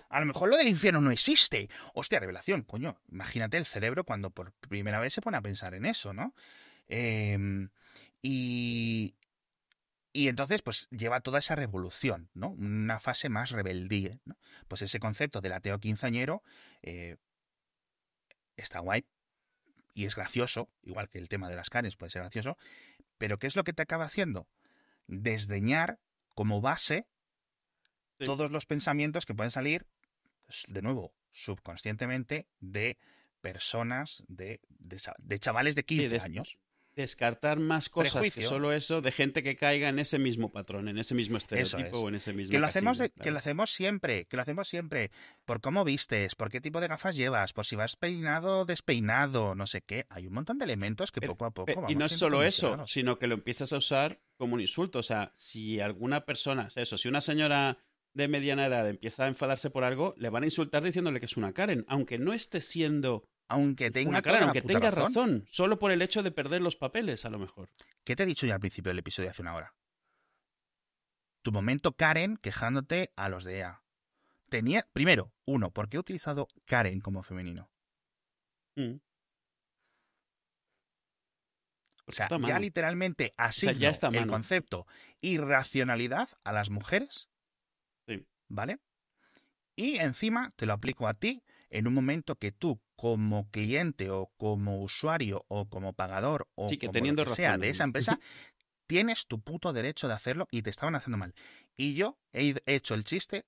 A 0.10 0.20
lo 0.20 0.26
mejor 0.26 0.50
lo 0.50 0.58
del 0.58 0.68
infierno 0.68 1.02
no 1.02 1.12
existe. 1.12 1.70
Hostia, 1.94 2.20
revelación, 2.20 2.64
coño. 2.64 3.00
Imagínate 3.10 3.58
el 3.58 3.66
cerebro 3.66 4.04
cuando 4.04 4.30
por 4.32 4.54
primera 4.54 5.00
vez 5.00 5.14
se 5.14 5.22
pone 5.22 5.38
a 5.38 5.42
pensar 5.42 5.74
en 5.74 5.86
eso, 5.86 6.14
¿no? 6.14 6.34
Em, 6.88 7.70
y, 8.22 9.16
y 10.14 10.28
entonces, 10.30 10.62
pues 10.62 10.88
lleva 10.90 11.22
toda 11.22 11.40
esa 11.40 11.56
revolución, 11.56 12.30
¿no? 12.34 12.50
Una 12.50 13.00
fase 13.00 13.30
más 13.30 13.52
rebeldía, 13.52 14.20
¿no? 14.26 14.38
Pues 14.68 14.82
ese 14.82 15.00
concepto 15.00 15.42
del 15.42 15.54
ateo 15.54 15.80
quinceañero 15.80 16.44
eh, 16.82 17.18
está 18.56 18.80
guay 18.80 19.06
y 19.94 20.06
es 20.06 20.16
gracioso, 20.16 20.70
igual 20.84 21.10
que 21.10 21.18
el 21.18 21.28
tema 21.28 21.50
de 21.50 21.56
las 21.56 21.70
canes 21.70 21.96
puede 21.96 22.12
ser 22.12 22.22
gracioso, 22.22 22.58
pero 23.18 23.40
¿qué 23.40 23.48
es 23.48 23.56
lo 23.56 23.64
que 23.64 23.74
te 23.74 23.82
acaba 23.82 24.06
haciendo? 24.06 24.48
Desdeñar 25.08 26.00
como 26.36 26.62
base 26.62 27.08
Sí. 28.20 28.26
todos 28.26 28.52
los 28.52 28.66
pensamientos 28.66 29.26
que 29.26 29.34
pueden 29.34 29.52
salir, 29.52 29.86
pues, 30.46 30.64
de 30.68 30.82
nuevo, 30.82 31.14
subconscientemente, 31.32 32.48
de 32.60 32.98
personas, 33.42 34.24
de, 34.28 34.60
de, 34.80 35.40
chavales 35.40 35.76
de 35.76 35.84
15 35.84 36.20
años. 36.20 36.58
descartar 36.96 37.60
más 37.60 37.90
cosas 37.90 38.32
que 38.32 38.42
solo 38.42 38.74
eso 38.74 39.02
de 39.02 39.12
gente 39.12 39.44
que 39.44 39.56
caiga 39.56 39.88
en 39.88 40.00
ese 40.00 40.18
mismo 40.18 40.52
patrón, 40.52 40.88
en 40.88 40.98
ese 40.98 41.14
mismo 41.14 41.38
estereotipo 41.38 42.00
o 42.00 42.10
en 42.10 42.16
ese 42.16 42.34
mismo 42.34 42.52
que 42.52 42.60
lo 42.60 42.66
hacemos 42.66 43.00
que 43.00 43.32
lo 43.32 43.38
hacemos 43.38 43.72
siempre, 43.72 44.26
que 44.26 44.36
lo 44.36 44.42
hacemos 44.42 44.68
siempre. 44.68 45.12
Por 45.46 45.62
cómo 45.62 45.86
vistes, 45.86 46.34
por 46.34 46.50
qué 46.50 46.60
tipo 46.60 46.82
de 46.82 46.88
gafas 46.88 47.16
llevas, 47.16 47.54
por 47.54 47.68
si 47.68 47.76
vas 47.76 47.96
peinado 47.96 48.62
o 48.62 48.66
despeinado, 48.66 49.54
no 49.54 49.68
sé 49.68 49.82
qué, 49.82 50.08
hay 50.10 50.26
un 50.26 50.34
montón 50.34 50.58
de 50.58 50.66
elementos 50.66 51.12
que 51.12 51.22
poco 51.22 51.46
a 51.46 51.52
poco 51.52 51.76
vamos 51.76 51.92
Y 51.92 51.96
no 51.96 52.06
es 52.06 52.14
solo 52.14 52.42
eso, 52.42 52.88
sino 52.88 53.20
que 53.20 53.28
lo 53.28 53.36
empiezas 53.36 53.72
a 53.74 53.78
usar 53.78 54.20
como 54.36 54.56
un 54.56 54.62
insulto, 54.62 55.00
o 55.00 55.04
sea, 55.04 55.34
si 55.36 55.80
alguna 55.80 56.26
persona, 56.26 56.68
eso, 56.76 56.98
si 56.98 57.08
una 57.08 57.22
señora 57.22 57.78
de 58.18 58.28
mediana 58.28 58.66
edad 58.66 58.90
empieza 58.90 59.26
a 59.26 59.28
enfadarse 59.28 59.70
por 59.70 59.84
algo, 59.84 60.16
le 60.18 60.30
van 60.30 60.42
a 60.44 60.48
insultar 60.48 60.84
diciéndole 60.84 61.20
que 61.20 61.28
es 61.28 61.38
una 61.38 61.54
Karen, 61.54 61.86
aunque 61.88 62.18
no 62.18 62.34
esté 62.34 62.62
siendo 62.62 63.24
aunque 63.48 63.92
tenga, 63.92 64.20
aunque 64.42 64.62
tenga 64.62 64.92
razón. 64.92 65.46
solo 65.50 65.80
por 65.80 65.92
el 65.92 66.02
hecho 66.02 66.24
de 66.24 66.32
perder 66.32 66.62
los 66.62 66.76
papeles, 66.76 67.24
a 67.26 67.30
lo 67.30 67.38
mejor. 67.38 67.70
¿Qué 68.04 68.16
te 68.16 68.24
he 68.24 68.26
dicho 68.26 68.46
ya 68.48 68.56
al 68.56 68.60
principio 68.60 68.90
del 68.90 69.00
episodio 69.00 69.30
hace 69.30 69.44
una 69.44 69.56
hora? 69.56 69.74
Tu 71.44 71.52
momento 71.52 71.96
Karen 71.96 72.38
quejándote 72.38 73.14
a 73.16 73.30
los 73.30 73.46
de 73.46 73.60
EA. 73.60 73.84
Tenía, 74.50 74.88
primero, 74.92 75.32
uno, 75.46 75.72
¿por 75.72 75.88
qué 75.88 75.98
he 75.98 76.00
utilizado 76.00 76.48
Karen 76.66 77.00
como 77.00 77.22
femenino? 77.22 77.70
Mm. 78.76 78.96
O 82.08 82.12
sea, 82.14 82.28
ya 82.30 82.60
literalmente 82.60 83.32
así 83.38 83.68
el 83.68 84.28
concepto 84.28 84.88
irracionalidad 85.22 86.30
a 86.44 86.52
las 86.52 86.70
mujeres. 86.70 87.30
¿Vale? 88.48 88.80
Y 89.76 89.98
encima 89.98 90.50
te 90.56 90.66
lo 90.66 90.74
aplico 90.74 91.08
a 91.08 91.14
ti 91.14 91.44
en 91.70 91.88
un 91.88 91.94
momento 91.94 92.36
que 92.36 92.52
tú 92.52 92.82
como 92.96 93.50
cliente 93.52 94.10
o 94.10 94.32
como 94.38 94.82
usuario 94.82 95.46
o 95.50 95.70
como 95.70 95.94
pagador 95.94 96.48
o 96.56 96.68
que 96.68 96.90
teniendo 96.90 97.24
que 97.26 97.36
sea 97.36 97.58
de 97.58 97.70
esa 97.70 97.84
empresa, 97.84 98.20
tienes 98.88 99.28
tu 99.28 99.40
puto 99.40 99.74
derecho 99.74 100.08
de 100.08 100.16
hacerlo 100.16 100.48
y 100.50 100.64
te 100.64 100.72
estaban 100.72 100.96
haciendo 100.96 101.18
mal. 101.18 101.36
Y 101.76 101.94
yo 101.94 102.18
he 102.34 102.56
hecho 102.66 102.96
el 102.96 103.04
chiste 103.04 103.46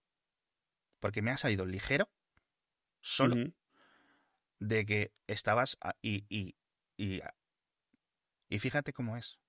porque 1.00 1.22
me 1.22 1.32
ha 1.32 1.38
salido 1.38 1.66
ligero, 1.66 2.10
solo, 3.02 3.52
de 4.60 4.86
que 4.86 5.14
estabas 5.28 5.78
y, 6.02 6.26
y, 6.30 6.56
y, 6.98 7.22
y 8.50 8.60
fíjate 8.60 8.94
cómo 8.94 9.18
es 9.18 9.40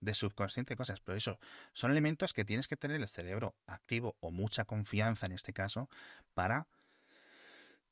de 0.00 0.14
subconsciente 0.14 0.76
cosas, 0.76 1.00
pero 1.00 1.16
eso 1.16 1.38
son 1.72 1.90
elementos 1.90 2.32
que 2.32 2.44
tienes 2.44 2.68
que 2.68 2.76
tener 2.76 3.00
el 3.00 3.08
cerebro 3.08 3.54
activo 3.66 4.16
o 4.20 4.30
mucha 4.30 4.64
confianza 4.64 5.26
en 5.26 5.32
este 5.32 5.52
caso 5.52 5.88
para 6.34 6.66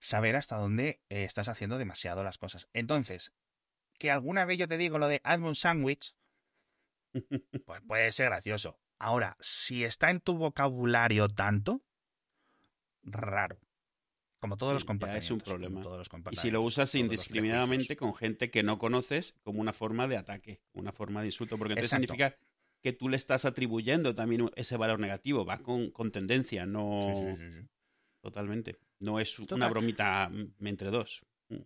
saber 0.01 0.37
hasta 0.37 0.57
dónde 0.57 1.01
eh, 1.09 1.25
estás 1.25 1.49
haciendo 1.49 1.79
demasiado 1.79 2.25
las 2.25 2.39
cosas. 2.39 2.69
Entonces, 2.73 3.33
que 3.99 4.11
alguna 4.11 4.45
vez 4.45 4.59
yo 4.59 4.69
te 4.69 4.79
digo 4.79 4.99
lo 4.99 5.09
de 5.09 5.21
hazme 5.25 5.49
un 5.49 5.55
sándwich, 5.55 6.15
pues 7.67 7.83
puede 7.87 8.13
ser 8.13 8.27
gracioso. 8.27 8.79
Ahora, 8.99 9.37
si 9.41 9.85
está 9.85 10.11
en 10.11 10.21
tu 10.21 10.37
vocabulario 10.37 11.29
tanto, 11.29 11.83
raro. 13.03 13.59
Como 14.41 14.57
todos 14.57 14.73
los 14.73 14.85
comportamientos. 14.85 15.25
es 15.25 15.31
un 15.33 15.41
problema. 15.41 15.83
y 16.31 16.37
si 16.37 16.51
lo 16.51 16.63
usas 16.63 16.95
indiscriminadamente 16.95 17.97
con 17.97 18.15
gente 18.15 18.51
que 18.51 18.63
no 18.63 18.79
conoces 18.79 19.35
como 19.43 19.61
una 19.61 19.73
forma 19.73 20.07
de 20.07 20.17
ataque, 20.17 20.61
una 20.73 20.93
forma 20.93 21.21
de 21.21 21.27
insulto, 21.27 21.59
porque 21.59 21.73
entonces 21.73 21.91
significa 21.91 22.37
que 22.81 22.93
tú 22.93 23.09
le 23.09 23.17
estás 23.17 23.45
atribuyendo 23.45 24.15
también 24.15 24.51
ese 24.55 24.77
valor 24.77 25.01
negativo, 25.01 25.45
va 25.45 25.59
con, 25.59 25.91
con 25.91 26.13
tendencia, 26.13 26.67
no... 26.67 27.37
Totalmente. 28.21 28.77
No 29.01 29.21
es 29.21 29.39
una 29.39 29.69
bromita 29.69 30.29
mm, 30.29 30.67
entre 30.67 30.91
dos. 30.91 31.25
Mm. 31.49 31.63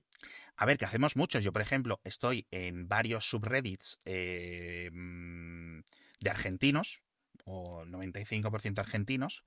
A 0.56 0.66
ver, 0.66 0.78
que 0.78 0.84
hacemos 0.84 1.16
muchos. 1.16 1.42
Yo, 1.42 1.52
por 1.52 1.62
ejemplo, 1.62 2.00
estoy 2.04 2.46
en 2.50 2.88
varios 2.88 3.28
subreddits 3.28 4.00
eh, 4.04 4.90
mm, 4.92 5.80
de 6.20 6.30
argentinos, 6.30 7.02
o 7.44 7.84
95% 7.84 8.78
argentinos. 8.78 9.44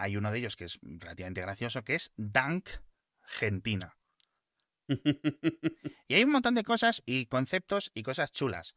Hay 0.00 0.16
uno 0.16 0.30
de 0.30 0.38
ellos 0.38 0.56
que 0.56 0.64
es 0.64 0.78
relativamente 0.82 1.40
gracioso, 1.40 1.84
que 1.84 1.94
es 1.94 2.12
Dank 2.16 2.68
Argentina. 3.22 3.96
y 6.08 6.14
hay 6.14 6.24
un 6.24 6.30
montón 6.30 6.54
de 6.54 6.64
cosas 6.64 7.02
y 7.06 7.26
conceptos 7.26 7.90
y 7.94 8.02
cosas 8.02 8.32
chulas. 8.32 8.74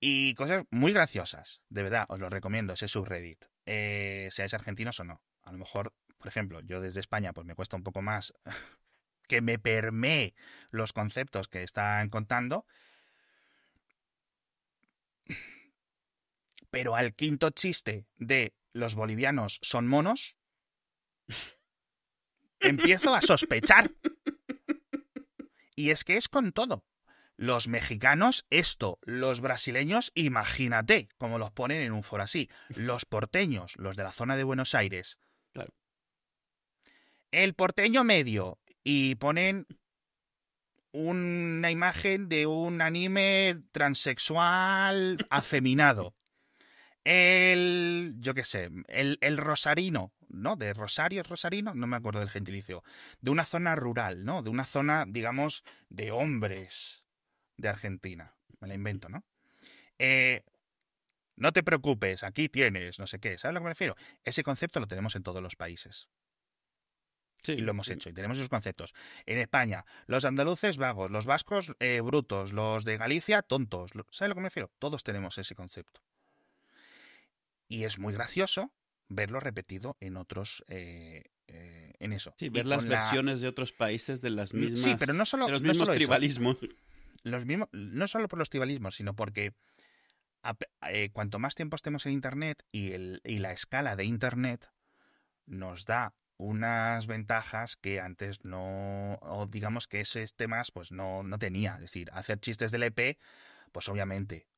Y 0.00 0.34
cosas 0.34 0.64
muy 0.70 0.92
graciosas. 0.92 1.62
De 1.68 1.82
verdad, 1.82 2.06
os 2.08 2.18
lo 2.18 2.28
recomiendo, 2.28 2.72
ese 2.72 2.88
subreddit. 2.88 3.44
Eh, 3.66 4.28
seáis 4.32 4.54
argentinos 4.54 4.98
o 4.98 5.04
no. 5.04 5.22
A 5.44 5.52
lo 5.52 5.58
mejor 5.58 5.92
por 6.22 6.28
ejemplo, 6.28 6.60
yo 6.60 6.80
desde 6.80 7.00
España 7.00 7.32
pues 7.32 7.44
me 7.48 7.56
cuesta 7.56 7.76
un 7.76 7.82
poco 7.82 8.00
más 8.00 8.32
que 9.26 9.40
me 9.40 9.58
permee 9.58 10.34
los 10.70 10.92
conceptos 10.92 11.48
que 11.48 11.64
están 11.64 12.10
contando. 12.10 12.64
Pero 16.70 16.94
al 16.94 17.12
quinto 17.16 17.50
chiste 17.50 18.06
de 18.18 18.54
los 18.72 18.94
bolivianos 18.94 19.58
son 19.62 19.86
monos, 19.86 20.36
empiezo 22.60 23.14
a 23.14 23.22
sospechar. 23.22 23.90
Y 25.74 25.90
es 25.90 26.04
que 26.04 26.16
es 26.16 26.28
con 26.28 26.52
todo. 26.52 26.84
Los 27.36 27.66
mexicanos, 27.66 28.46
esto. 28.50 28.98
Los 29.02 29.40
brasileños, 29.40 30.12
imagínate, 30.14 31.08
como 31.18 31.38
los 31.38 31.50
ponen 31.50 31.80
en 31.80 31.92
un 31.92 32.02
foro 32.02 32.22
así. 32.22 32.48
Los 32.68 33.04
porteños, 33.04 33.74
los 33.76 33.96
de 33.96 34.04
la 34.04 34.12
zona 34.12 34.36
de 34.36 34.44
Buenos 34.44 34.74
Aires, 34.74 35.18
el 37.32 37.54
porteño 37.54 38.04
medio 38.04 38.58
y 38.84 39.16
ponen 39.16 39.66
una 40.92 41.70
imagen 41.70 42.28
de 42.28 42.46
un 42.46 42.82
anime 42.82 43.62
transexual 43.72 45.26
afeminado. 45.30 46.14
El, 47.04 48.14
yo 48.18 48.34
qué 48.34 48.44
sé, 48.44 48.70
el, 48.86 49.18
el 49.20 49.36
rosarino, 49.36 50.12
¿no? 50.28 50.56
De 50.56 50.72
Rosario, 50.72 51.22
Rosarino, 51.22 51.74
no 51.74 51.86
me 51.86 51.96
acuerdo 51.96 52.20
del 52.20 52.30
gentilicio. 52.30 52.84
De 53.20 53.30
una 53.30 53.44
zona 53.44 53.74
rural, 53.74 54.24
¿no? 54.24 54.42
De 54.42 54.50
una 54.50 54.64
zona, 54.64 55.04
digamos, 55.08 55.64
de 55.88 56.12
hombres 56.12 57.04
de 57.56 57.68
Argentina. 57.68 58.34
Me 58.60 58.68
la 58.68 58.74
invento, 58.74 59.08
¿no? 59.08 59.24
Eh, 59.98 60.44
no 61.36 61.52
te 61.52 61.62
preocupes, 61.62 62.22
aquí 62.22 62.48
tienes, 62.48 62.98
no 62.98 63.06
sé 63.06 63.18
qué. 63.18 63.38
¿Sabes 63.38 63.44
a 63.44 63.52
lo 63.52 63.60
que 63.60 63.64
me 63.64 63.70
refiero? 63.70 63.96
Ese 64.24 64.42
concepto 64.42 64.80
lo 64.80 64.86
tenemos 64.86 65.16
en 65.16 65.22
todos 65.22 65.42
los 65.42 65.56
países. 65.56 66.08
Sí, 67.42 67.52
y 67.52 67.60
lo 67.60 67.72
hemos 67.72 67.88
hecho 67.88 68.08
y 68.08 68.12
tenemos 68.12 68.36
esos 68.36 68.48
conceptos. 68.48 68.94
En 69.26 69.38
España, 69.38 69.84
los 70.06 70.24
andaluces 70.24 70.76
vagos, 70.76 71.10
los 71.10 71.26
vascos 71.26 71.72
eh, 71.80 72.00
brutos, 72.00 72.52
los 72.52 72.84
de 72.84 72.96
Galicia 72.96 73.42
tontos. 73.42 73.90
¿Sabes 74.10 74.28
lo 74.28 74.34
que 74.36 74.40
me 74.42 74.48
refiero? 74.48 74.70
Todos 74.78 75.02
tenemos 75.02 75.36
ese 75.38 75.56
concepto. 75.56 76.00
Y 77.72 77.84
es 77.84 77.98
muy 77.98 78.12
gracioso 78.12 78.70
verlo 79.08 79.40
repetido 79.40 79.96
en 80.00 80.18
otros. 80.18 80.62
Eh, 80.68 81.22
eh, 81.48 81.94
en 82.00 82.12
eso. 82.12 82.34
Sí, 82.36 82.50
ver 82.50 82.66
las 82.66 82.84
versiones 82.84 83.40
de 83.40 83.48
otros 83.48 83.72
países 83.72 84.20
de 84.20 84.28
las 84.28 84.52
mismas. 84.52 84.80
Sí, 84.80 84.94
pero 84.98 85.14
no 85.14 85.24
solo. 85.24 85.48
los 85.48 85.62
mismos 85.62 85.88
tribalismos. 85.88 86.58
Los 87.22 87.46
mismos, 87.46 87.70
no 87.72 88.08
solo 88.08 88.28
por 88.28 88.38
los 88.38 88.50
tribalismos, 88.50 88.96
sino 88.96 89.16
porque 89.16 89.54
cuanto 91.12 91.38
más 91.38 91.54
tiempo 91.54 91.76
estemos 91.76 92.04
en 92.04 92.12
Internet 92.12 92.62
y, 92.72 92.92
el, 92.92 93.22
y 93.24 93.38
la 93.38 93.52
escala 93.52 93.96
de 93.96 94.04
Internet 94.04 94.70
nos 95.46 95.86
da 95.86 96.14
unas 96.36 97.06
ventajas 97.06 97.76
que 97.76 98.00
antes 98.00 98.44
no, 98.44 99.14
o 99.22 99.46
digamos 99.46 99.86
que 99.86 100.00
ese 100.00 100.26
temas 100.36 100.72
pues 100.72 100.92
no, 100.92 101.22
no 101.22 101.38
tenía. 101.38 101.76
Es 101.76 101.82
decir, 101.82 102.10
hacer 102.12 102.38
chistes 102.38 102.70
del 102.70 102.82
EP, 102.82 103.16
pues 103.72 103.88
obviamente 103.88 104.51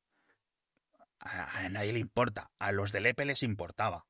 a, 1.25 1.69
nadie 1.69 1.93
le 1.93 1.99
importa. 1.99 2.51
A 2.59 2.71
los 2.71 2.91
del 2.91 3.05
EP 3.05 3.19
les 3.25 3.43
importaba. 3.43 4.05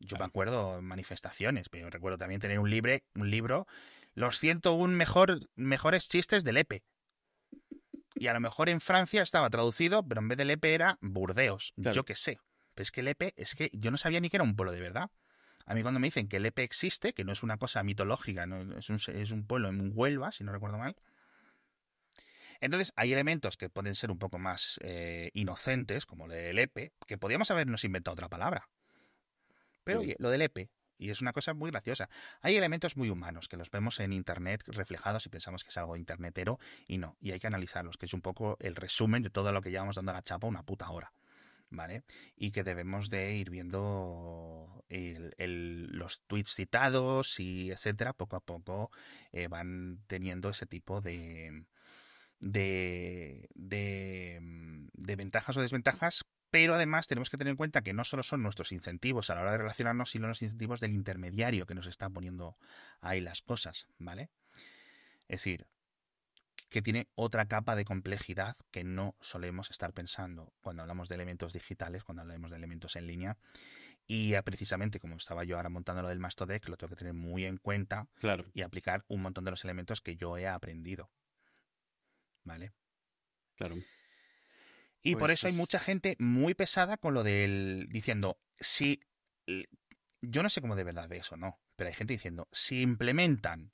Yo 0.00 0.16
me 0.16 0.24
acuerdo 0.24 0.80
manifestaciones, 0.80 1.68
pero 1.68 1.90
recuerdo 1.90 2.18
también 2.18 2.40
tener 2.40 2.58
un, 2.58 2.70
libre, 2.70 3.04
un 3.14 3.30
libro, 3.30 3.66
los 4.14 4.38
101 4.38 4.94
mejor, 4.94 5.48
mejores 5.56 6.08
chistes 6.08 6.44
del 6.44 6.56
EP. 6.56 6.82
Y 8.14 8.28
a 8.28 8.32
lo 8.32 8.40
mejor 8.40 8.68
en 8.68 8.80
Francia 8.80 9.22
estaba 9.22 9.50
traducido, 9.50 10.06
pero 10.06 10.20
en 10.20 10.28
vez 10.28 10.38
del 10.38 10.50
EP 10.50 10.64
era 10.64 10.98
Burdeos. 11.00 11.72
Yo 11.76 12.04
qué 12.04 12.14
sé. 12.14 12.40
Pero 12.74 12.82
es 12.82 12.90
que 12.90 13.00
el 13.00 13.08
EP, 13.08 13.34
es 13.36 13.54
que 13.54 13.70
yo 13.72 13.90
no 13.90 13.98
sabía 13.98 14.20
ni 14.20 14.30
que 14.30 14.36
era 14.36 14.44
un 14.44 14.56
pueblo 14.56 14.72
de 14.72 14.80
verdad. 14.80 15.10
A 15.68 15.74
mí 15.74 15.82
cuando 15.82 16.00
me 16.00 16.06
dicen 16.06 16.28
que 16.28 16.38
el 16.38 16.46
EPE 16.46 16.62
existe, 16.62 17.12
que 17.12 17.24
no 17.24 17.32
es 17.32 17.42
una 17.42 17.58
cosa 17.58 17.82
mitológica, 17.82 18.46
es, 18.78 18.88
un, 19.32 19.46
pueblo 19.46 19.68
en 19.68 19.92
Huelva, 19.94 20.32
si 20.32 20.42
no 20.42 20.50
recuerdo 20.50 20.78
mal, 20.78 20.96
entonces, 22.60 22.92
hay 22.96 23.12
elementos 23.12 23.56
que 23.56 23.70
pueden 23.70 23.94
ser 23.94 24.10
un 24.10 24.18
poco 24.18 24.38
más 24.38 24.78
eh, 24.82 25.30
inocentes, 25.34 26.06
como 26.06 26.26
lo 26.26 26.34
del 26.34 26.58
EPE, 26.58 26.92
que 27.06 27.18
podríamos 27.18 27.50
habernos 27.50 27.84
inventado 27.84 28.14
otra 28.14 28.28
palabra. 28.28 28.68
Pero 29.84 30.00
oye, 30.00 30.16
lo 30.18 30.30
del 30.30 30.42
EPE, 30.42 30.68
y 30.98 31.10
es 31.10 31.20
una 31.20 31.32
cosa 31.32 31.54
muy 31.54 31.70
graciosa. 31.70 32.08
Hay 32.40 32.56
elementos 32.56 32.96
muy 32.96 33.10
humanos 33.10 33.48
que 33.48 33.56
los 33.56 33.70
vemos 33.70 34.00
en 34.00 34.12
Internet 34.12 34.64
reflejados 34.66 35.24
y 35.26 35.28
pensamos 35.28 35.62
que 35.62 35.70
es 35.70 35.76
algo 35.78 35.96
internetero, 35.96 36.58
y 36.86 36.98
no, 36.98 37.16
y 37.20 37.30
hay 37.30 37.38
que 37.38 37.46
analizarlos, 37.46 37.96
que 37.96 38.06
es 38.06 38.14
un 38.14 38.20
poco 38.20 38.56
el 38.60 38.74
resumen 38.74 39.22
de 39.22 39.30
todo 39.30 39.52
lo 39.52 39.62
que 39.62 39.70
llevamos 39.70 39.96
dando 39.96 40.10
a 40.10 40.14
la 40.14 40.22
chapa 40.22 40.46
una 40.46 40.64
puta 40.64 40.90
hora. 40.90 41.12
¿vale? 41.70 42.02
Y 42.34 42.50
que 42.50 42.64
debemos 42.64 43.10
de 43.10 43.34
ir 43.36 43.50
viendo 43.50 44.84
los 44.88 46.20
tweets 46.26 46.54
citados 46.54 47.38
y 47.40 47.70
etcétera, 47.70 48.14
poco 48.14 48.36
a 48.36 48.40
poco 48.40 48.90
eh, 49.32 49.48
van 49.48 50.00
teniendo 50.06 50.48
ese 50.48 50.64
tipo 50.64 51.00
de, 51.02 51.64
de, 52.40 53.48
de, 53.54 54.38
de 54.92 55.16
ventajas 55.16 55.56
o 55.56 55.62
desventajas 55.62 56.24
pero 56.50 56.74
además 56.74 57.06
tenemos 57.06 57.30
que 57.30 57.36
tener 57.36 57.50
en 57.50 57.56
cuenta 57.56 57.82
que 57.82 57.92
no 57.92 58.04
solo 58.04 58.22
son 58.22 58.42
nuestros 58.42 58.72
incentivos 58.72 59.28
a 59.28 59.34
la 59.34 59.42
hora 59.42 59.52
de 59.52 59.58
relacionarnos, 59.58 60.10
sino 60.10 60.28
los 60.28 60.42
incentivos 60.42 60.80
del 60.80 60.92
intermediario 60.92 61.66
que 61.66 61.74
nos 61.74 61.86
está 61.86 62.08
poniendo 62.08 62.56
ahí 63.00 63.20
las 63.20 63.42
cosas, 63.42 63.86
¿vale? 63.98 64.30
Es 65.28 65.40
decir, 65.40 65.66
que 66.70 66.82
tiene 66.82 67.08
otra 67.14 67.46
capa 67.46 67.76
de 67.76 67.84
complejidad 67.84 68.56
que 68.70 68.84
no 68.84 69.14
solemos 69.20 69.70
estar 69.70 69.92
pensando 69.92 70.52
cuando 70.60 70.82
hablamos 70.82 71.08
de 71.08 71.16
elementos 71.16 71.52
digitales, 71.52 72.04
cuando 72.04 72.22
hablamos 72.22 72.50
de 72.50 72.56
elementos 72.56 72.96
en 72.96 73.06
línea. 73.06 73.36
Y 74.06 74.34
precisamente 74.40 75.00
como 75.00 75.16
estaba 75.16 75.44
yo 75.44 75.56
ahora 75.56 75.68
montando 75.68 76.02
lo 76.02 76.08
del 76.08 76.18
Mastodec, 76.18 76.66
lo 76.68 76.78
tengo 76.78 76.90
que 76.90 76.96
tener 76.96 77.12
muy 77.12 77.44
en 77.44 77.58
cuenta 77.58 78.08
claro. 78.20 78.46
y 78.54 78.62
aplicar 78.62 79.04
un 79.08 79.20
montón 79.20 79.44
de 79.44 79.50
los 79.50 79.64
elementos 79.64 80.00
que 80.00 80.16
yo 80.16 80.38
he 80.38 80.48
aprendido. 80.48 81.10
¿Vale? 82.48 82.72
Claro. 83.56 83.76
Y 85.02 85.12
por 85.12 85.28
pues 85.28 85.32
eso 85.32 85.48
hay 85.48 85.52
mucha 85.52 85.78
gente 85.78 86.16
muy 86.18 86.54
pesada 86.54 86.96
con 86.96 87.12
lo 87.12 87.22
del 87.22 87.86
diciendo, 87.90 88.40
si 88.56 89.00
yo 90.20 90.42
no 90.42 90.48
sé 90.48 90.60
cómo 90.60 90.74
de 90.74 90.84
verdad 90.84 91.08
de 91.08 91.18
eso, 91.18 91.36
no, 91.36 91.60
pero 91.76 91.88
hay 91.88 91.94
gente 91.94 92.14
diciendo, 92.14 92.48
si 92.50 92.80
implementan 92.80 93.72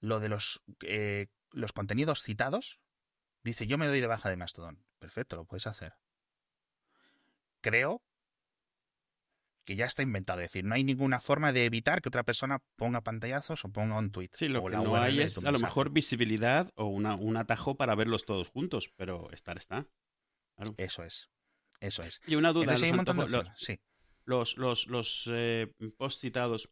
lo 0.00 0.18
de 0.18 0.28
los, 0.28 0.62
eh, 0.82 1.28
los 1.52 1.72
contenidos 1.72 2.22
citados, 2.22 2.80
dice, 3.44 3.66
yo 3.66 3.78
me 3.78 3.86
doy 3.86 4.00
de 4.00 4.08
baja 4.08 4.28
de 4.28 4.36
Mastodon. 4.36 4.84
Perfecto, 4.98 5.36
lo 5.36 5.44
puedes 5.44 5.66
hacer. 5.66 5.94
Creo 7.60 8.02
que 9.64 9.76
ya 9.76 9.86
está 9.86 10.02
inventado. 10.02 10.40
Es 10.40 10.50
decir, 10.50 10.64
no 10.64 10.74
hay 10.74 10.84
ninguna 10.84 11.20
forma 11.20 11.52
de 11.52 11.64
evitar 11.64 12.02
que 12.02 12.08
otra 12.08 12.24
persona 12.24 12.60
ponga 12.76 13.02
pantallazos 13.02 13.64
o 13.64 13.68
ponga 13.68 13.98
un 13.98 14.10
tweet. 14.10 14.30
Sí, 14.34 14.48
lo 14.48 14.64
que 14.64 14.76
no 14.76 14.96
hay 14.96 15.20
es 15.20 15.44
a 15.44 15.50
lo 15.50 15.58
mejor 15.58 15.90
visibilidad 15.90 16.70
o 16.74 16.86
una, 16.86 17.14
un 17.14 17.36
atajo 17.36 17.76
para 17.76 17.94
verlos 17.94 18.24
todos 18.24 18.48
juntos, 18.48 18.92
pero 18.96 19.30
estar 19.32 19.56
está. 19.56 19.86
Eso 20.76 21.04
es. 21.04 21.30
Eso 21.80 22.02
es. 22.02 22.20
Y 22.26 22.36
una 22.36 22.52
duda, 22.52 22.72
los, 22.72 22.80
sí. 23.56 23.80
los, 24.24 24.56
los, 24.56 24.86
los 24.86 25.30
eh, 25.32 25.72
posts 25.96 26.20
citados, 26.20 26.68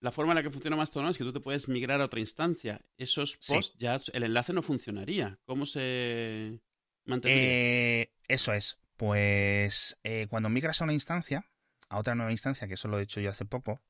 la 0.00 0.10
forma 0.10 0.32
en 0.32 0.36
la 0.36 0.42
que 0.42 0.50
funciona 0.50 0.76
Mastodon 0.76 1.10
es 1.10 1.18
que 1.18 1.24
tú 1.24 1.32
te 1.32 1.40
puedes 1.40 1.68
migrar 1.68 2.00
a 2.00 2.06
otra 2.06 2.20
instancia. 2.20 2.80
Esos 2.96 3.36
posts 3.46 3.76
ya 3.78 4.00
el 4.12 4.22
enlace 4.22 4.52
no 4.52 4.62
funcionaría. 4.62 5.38
¿Cómo 5.44 5.66
se 5.66 6.60
mantendría? 7.04 7.42
Eh, 7.42 8.12
eso 8.28 8.52
es. 8.54 8.78
Pues 8.96 9.98
eh, 10.04 10.26
cuando 10.30 10.48
migras 10.48 10.80
a 10.80 10.84
una 10.84 10.92
instancia, 10.94 11.46
a 11.88 11.98
otra 11.98 12.14
nueva 12.14 12.32
instancia, 12.32 12.68
que 12.68 12.74
eso 12.74 12.88
lo 12.88 12.98
he 12.98 13.02
hecho 13.02 13.20
yo 13.20 13.30
hace 13.30 13.44
poco, 13.44 13.80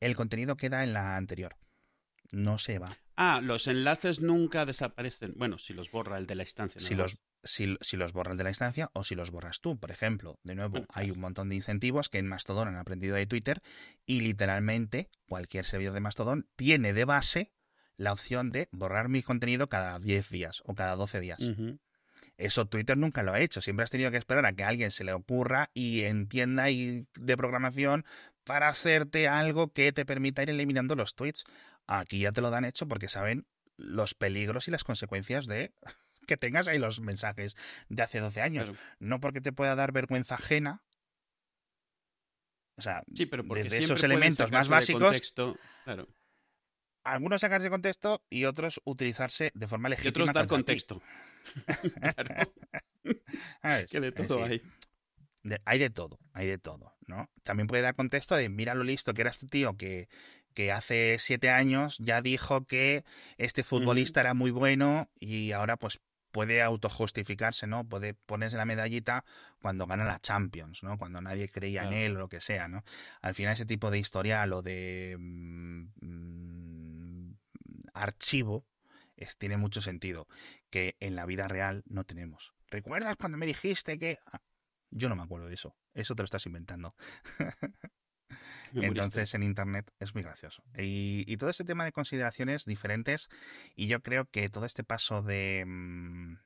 el 0.00 0.16
contenido 0.16 0.56
queda 0.56 0.84
en 0.84 0.92
la 0.92 1.16
anterior. 1.16 1.56
No 2.32 2.58
se 2.58 2.78
va. 2.78 2.96
Ah, 3.16 3.40
los 3.42 3.66
enlaces 3.66 4.20
nunca 4.20 4.64
desaparecen. 4.64 5.34
Bueno, 5.36 5.58
si 5.58 5.74
los 5.74 5.90
borra 5.90 6.18
el 6.18 6.26
de 6.26 6.34
la 6.34 6.44
instancia. 6.44 6.80
Si 6.80 6.94
los, 6.94 7.18
si, 7.44 7.96
los 7.96 8.12
borras 8.12 8.38
de 8.38 8.44
la 8.44 8.50
instancia 8.50 8.90
o 8.94 9.04
si 9.04 9.14
los 9.14 9.30
borras 9.30 9.60
tú. 9.60 9.78
Por 9.78 9.90
ejemplo, 9.90 10.38
de 10.42 10.54
nuevo, 10.54 10.86
hay 10.88 11.10
un 11.10 11.20
montón 11.20 11.50
de 11.50 11.56
incentivos 11.56 12.08
que 12.08 12.18
en 12.18 12.26
Mastodon 12.26 12.68
han 12.68 12.76
aprendido 12.76 13.16
de 13.16 13.26
Twitter 13.26 13.60
y 14.06 14.22
literalmente 14.22 15.10
cualquier 15.26 15.64
servidor 15.64 15.94
de 15.94 16.00
Mastodon 16.00 16.48
tiene 16.56 16.94
de 16.94 17.04
base 17.04 17.52
la 17.96 18.12
opción 18.12 18.50
de 18.50 18.68
borrar 18.72 19.08
mi 19.08 19.22
contenido 19.22 19.68
cada 19.68 19.98
10 19.98 20.30
días 20.30 20.62
o 20.64 20.74
cada 20.74 20.96
12 20.96 21.20
días. 21.20 21.40
Eso 22.36 22.66
Twitter 22.66 22.96
nunca 22.96 23.22
lo 23.22 23.32
ha 23.32 23.40
hecho. 23.40 23.60
Siempre 23.60 23.84
has 23.84 23.90
tenido 23.90 24.10
que 24.10 24.16
esperar 24.16 24.46
a 24.46 24.52
que 24.52 24.64
a 24.64 24.68
alguien 24.68 24.90
se 24.90 25.04
le 25.04 25.12
ocurra 25.12 25.70
y 25.74 26.02
entienda 26.02 26.70
y 26.70 27.06
de 27.14 27.36
programación 27.36 28.04
para 28.44 28.68
hacerte 28.68 29.28
algo 29.28 29.72
que 29.72 29.92
te 29.92 30.04
permita 30.04 30.42
ir 30.42 30.50
eliminando 30.50 30.96
los 30.96 31.14
tweets. 31.14 31.44
Aquí 31.86 32.20
ya 32.20 32.32
te 32.32 32.40
lo 32.40 32.50
dan 32.50 32.64
hecho 32.64 32.88
porque 32.88 33.08
saben 33.08 33.46
los 33.76 34.14
peligros 34.14 34.68
y 34.68 34.70
las 34.70 34.84
consecuencias 34.84 35.46
de 35.46 35.72
que 36.26 36.36
tengas 36.36 36.68
ahí 36.68 36.78
los 36.78 37.00
mensajes 37.00 37.56
de 37.88 38.02
hace 38.02 38.20
12 38.20 38.40
años. 38.40 38.72
No 38.98 39.20
porque 39.20 39.40
te 39.40 39.52
pueda 39.52 39.74
dar 39.74 39.92
vergüenza 39.92 40.36
ajena. 40.36 40.82
O 42.76 42.82
sea, 42.82 43.02
desde 43.06 43.78
esos 43.78 44.02
elementos 44.02 44.50
más 44.50 44.68
básicos. 44.68 45.34
Claro. 45.84 46.08
Algunos 47.04 47.40
sacarse 47.40 47.64
de 47.64 47.70
contexto 47.70 48.22
y 48.30 48.44
otros 48.44 48.80
utilizarse 48.84 49.50
de 49.54 49.66
forma 49.66 49.88
legítima. 49.88 50.08
Y 50.08 50.10
otros 50.10 50.32
dar 50.32 50.46
contexto. 50.46 51.02
que 53.90 54.00
de 54.00 54.12
todo 54.12 54.44
hay. 54.44 54.62
hay 55.64 55.78
de 55.78 55.90
todo, 55.90 56.18
hay 56.32 56.46
de 56.46 56.58
todo, 56.58 56.94
¿no? 57.06 57.30
También 57.42 57.66
puede 57.66 57.82
dar 57.82 57.94
contexto 57.94 58.36
de 58.36 58.48
mira 58.48 58.74
lo 58.74 58.84
listo 58.84 59.14
que 59.14 59.22
era 59.22 59.30
este 59.30 59.46
tío 59.46 59.76
que, 59.76 60.08
que 60.54 60.72
hace 60.72 61.16
siete 61.18 61.50
años 61.50 61.98
ya 61.98 62.22
dijo 62.22 62.64
que 62.64 63.04
este 63.38 63.62
futbolista 63.64 64.20
era 64.20 64.34
muy 64.34 64.50
bueno 64.50 65.08
y 65.18 65.52
ahora 65.52 65.76
pues 65.76 66.00
puede 66.32 66.62
autojustificarse, 66.62 67.66
¿no? 67.66 67.84
Puede 67.84 68.14
ponerse 68.14 68.56
la 68.56 68.64
medallita 68.64 69.24
cuando 69.60 69.86
gana 69.86 70.04
la 70.04 70.18
Champions, 70.18 70.82
¿no? 70.82 70.98
Cuando 70.98 71.20
nadie 71.20 71.48
creía 71.48 71.84
en 71.84 71.92
él 71.92 72.16
o 72.16 72.20
lo 72.20 72.28
que 72.28 72.40
sea, 72.40 72.68
¿no? 72.68 72.82
Al 73.20 73.34
final 73.34 73.52
ese 73.52 73.66
tipo 73.66 73.90
de 73.90 73.98
historia, 73.98 74.44
lo 74.46 74.62
de 74.62 75.16
mm, 75.18 75.84
mm, 76.00 77.34
archivo, 77.92 78.64
es, 79.22 79.36
tiene 79.36 79.56
mucho 79.56 79.80
sentido, 79.80 80.28
que 80.70 80.96
en 81.00 81.16
la 81.16 81.26
vida 81.26 81.48
real 81.48 81.82
no 81.86 82.04
tenemos. 82.04 82.54
¿Recuerdas 82.68 83.16
cuando 83.16 83.38
me 83.38 83.46
dijiste 83.46 83.98
que...? 83.98 84.18
Ah, 84.26 84.40
yo 84.90 85.08
no 85.08 85.16
me 85.16 85.22
acuerdo 85.22 85.46
de 85.46 85.54
eso, 85.54 85.74
eso 85.94 86.14
te 86.14 86.22
lo 86.22 86.26
estás 86.26 86.46
inventando. 86.46 86.94
Entonces 88.74 89.34
en 89.34 89.42
Internet 89.42 89.92
es 89.98 90.14
muy 90.14 90.22
gracioso. 90.22 90.62
Y, 90.78 91.36
todo 91.36 91.50
este 91.50 91.64
tema 91.64 91.84
de 91.84 91.92
consideraciones 91.92 92.64
diferentes, 92.64 93.28
y 93.74 93.86
yo 93.86 94.02
creo 94.02 94.26
que 94.26 94.48
todo 94.48 94.64
este 94.66 94.84
paso 94.84 95.22
de, 95.22 95.64
mm, 95.66 96.36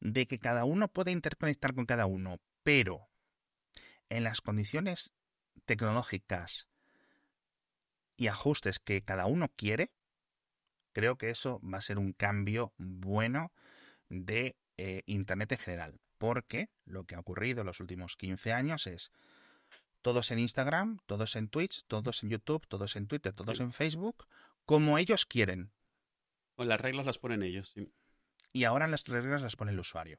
de 0.00 0.26
que 0.26 0.38
cada 0.38 0.64
uno 0.64 0.88
puede 0.88 1.10
interconectar 1.12 1.74
con 1.74 1.86
cada 1.86 2.06
uno, 2.06 2.40
pero 2.62 3.08
en 4.08 4.24
las 4.24 4.40
condiciones 4.40 5.12
tecnológicas 5.66 6.68
y 8.16 8.28
ajustes 8.28 8.78
que 8.78 9.02
cada 9.02 9.26
uno 9.26 9.48
quiere, 9.56 9.92
creo 10.92 11.16
que 11.16 11.30
eso 11.30 11.60
va 11.62 11.78
a 11.78 11.82
ser 11.82 11.98
un 11.98 12.12
cambio 12.12 12.72
bueno 12.78 13.52
de 14.08 14.56
eh, 14.76 15.02
Internet 15.06 15.52
en 15.52 15.58
general. 15.58 16.00
Porque 16.18 16.68
lo 16.84 17.04
que 17.04 17.14
ha 17.14 17.20
ocurrido 17.20 17.60
en 17.60 17.66
los 17.66 17.80
últimos 17.80 18.16
15 18.16 18.52
años 18.52 18.86
es 18.86 19.10
todos 20.02 20.30
en 20.30 20.38
Instagram, 20.38 20.98
todos 21.06 21.36
en 21.36 21.48
Twitch, 21.48 21.84
todos 21.86 22.22
en 22.22 22.30
YouTube, 22.30 22.66
todos 22.66 22.96
en 22.96 23.06
Twitter, 23.06 23.32
todos 23.32 23.60
en 23.60 23.72
Facebook, 23.72 24.26
como 24.66 24.98
ellos 24.98 25.26
quieren. 25.26 25.70
O 26.56 26.64
las 26.64 26.80
reglas 26.80 27.06
las 27.06 27.18
ponen 27.18 27.42
ellos. 27.42 27.74
Y 28.52 28.64
ahora 28.64 28.86
las 28.88 29.04
reglas 29.04 29.42
las 29.42 29.56
pone 29.56 29.72
el 29.72 29.80
usuario. 29.80 30.18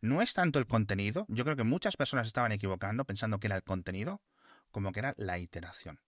No 0.00 0.22
es 0.22 0.34
tanto 0.34 0.58
el 0.58 0.66
contenido, 0.66 1.26
yo 1.28 1.44
creo 1.44 1.56
que 1.56 1.64
muchas 1.64 1.96
personas 1.96 2.26
estaban 2.26 2.52
equivocando 2.52 3.04
pensando 3.04 3.38
que 3.38 3.46
era 3.46 3.56
el 3.56 3.62
contenido, 3.62 4.22
como 4.70 4.92
que 4.92 5.00
era 5.00 5.14
la 5.16 5.38
iteración. 5.38 6.00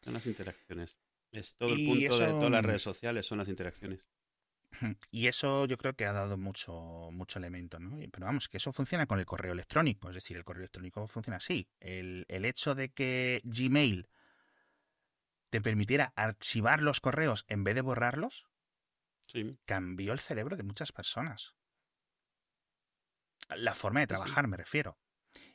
Son 0.00 0.14
las 0.14 0.26
interacciones. 0.26 0.96
Es 1.32 1.56
todo 1.56 1.74
el 1.74 1.86
punto 1.86 2.18
de 2.18 2.26
todas 2.28 2.50
las 2.50 2.64
redes 2.64 2.82
sociales, 2.82 3.26
son 3.26 3.38
las 3.38 3.48
interacciones. 3.48 4.06
Y 5.10 5.26
eso 5.26 5.66
yo 5.66 5.76
creo 5.76 5.94
que 5.94 6.06
ha 6.06 6.12
dado 6.12 6.36
mucho, 6.36 6.72
mucho 7.12 7.38
elemento, 7.38 7.78
¿no? 7.78 7.96
Pero 8.10 8.26
vamos, 8.26 8.48
que 8.48 8.56
eso 8.56 8.72
funciona 8.72 9.06
con 9.06 9.18
el 9.18 9.26
correo 9.26 9.52
electrónico, 9.52 10.08
es 10.08 10.14
decir, 10.14 10.36
el 10.36 10.44
correo 10.44 10.62
electrónico 10.62 11.06
funciona 11.06 11.36
así. 11.36 11.68
El, 11.78 12.24
el 12.28 12.44
hecho 12.44 12.74
de 12.74 12.90
que 12.90 13.40
Gmail 13.44 14.08
te 15.50 15.60
permitiera 15.60 16.12
archivar 16.16 16.82
los 16.82 17.00
correos 17.00 17.44
en 17.48 17.64
vez 17.64 17.74
de 17.74 17.82
borrarlos, 17.82 18.46
cambió 19.64 20.12
el 20.12 20.18
cerebro 20.18 20.56
de 20.56 20.62
muchas 20.62 20.92
personas. 20.92 21.54
La 23.56 23.74
forma 23.74 24.00
de 24.00 24.06
trabajar, 24.06 24.48
me 24.48 24.56
refiero. 24.56 24.98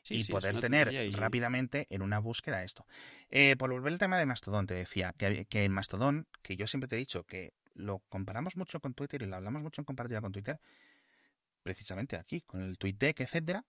Y 0.08 0.24
poder 0.24 0.58
tener 0.60 0.90
rápidamente 1.12 1.86
en 1.90 2.02
una 2.02 2.18
búsqueda 2.18 2.62
esto. 2.62 2.86
Eh, 3.30 3.56
por 3.56 3.70
volver 3.70 3.92
al 3.92 3.98
tema 3.98 4.18
de 4.18 4.26
Mastodon, 4.26 4.66
te 4.66 4.74
decía 4.74 5.14
que, 5.16 5.46
que 5.46 5.64
en 5.64 5.72
Mastodon, 5.72 6.26
que 6.42 6.56
yo 6.56 6.66
siempre 6.66 6.88
te 6.88 6.96
he 6.96 6.98
dicho 6.98 7.24
que 7.24 7.52
lo 7.74 8.00
comparamos 8.08 8.56
mucho 8.56 8.80
con 8.80 8.94
Twitter 8.94 9.22
y 9.22 9.26
lo 9.26 9.36
hablamos 9.36 9.62
mucho 9.62 9.80
en 9.80 9.84
comparativa 9.84 10.20
con 10.20 10.32
Twitter, 10.32 10.60
precisamente 11.62 12.16
aquí, 12.16 12.42
con 12.42 12.62
el 12.62 12.78
TweetDeck, 12.78 13.20
etcétera. 13.20 13.64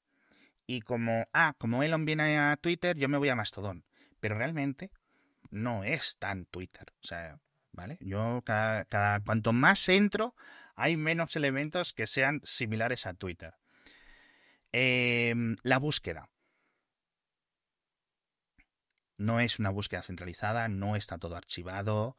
Y 0.65 0.81
como, 0.81 1.27
ah, 1.33 1.55
como 1.57 1.83
Elon 1.83 2.05
viene 2.05 2.37
a 2.37 2.57
Twitter, 2.57 2.97
yo 2.97 3.09
me 3.09 3.17
voy 3.17 3.29
a 3.29 3.35
Mastodon. 3.35 3.83
Pero 4.19 4.37
realmente 4.37 4.91
no 5.49 5.83
es 5.83 6.17
tan 6.17 6.45
Twitter. 6.45 6.93
O 7.01 7.07
sea, 7.07 7.39
¿vale? 7.71 7.97
Yo 8.01 8.41
cada, 8.45 8.85
cada 8.85 9.19
cuanto 9.21 9.53
más 9.53 9.87
entro, 9.89 10.35
hay 10.75 10.95
menos 10.97 11.35
elementos 11.35 11.93
que 11.93 12.07
sean 12.07 12.41
similares 12.43 13.05
a 13.05 13.13
Twitter. 13.13 13.55
Em, 14.71 15.55
la 15.63 15.79
búsqueda. 15.79 16.29
No 19.17 19.39
es 19.39 19.59
una 19.59 19.69
búsqueda 19.69 20.01
centralizada, 20.01 20.67
no 20.67 20.95
está 20.95 21.17
todo 21.17 21.35
archivado. 21.35 22.15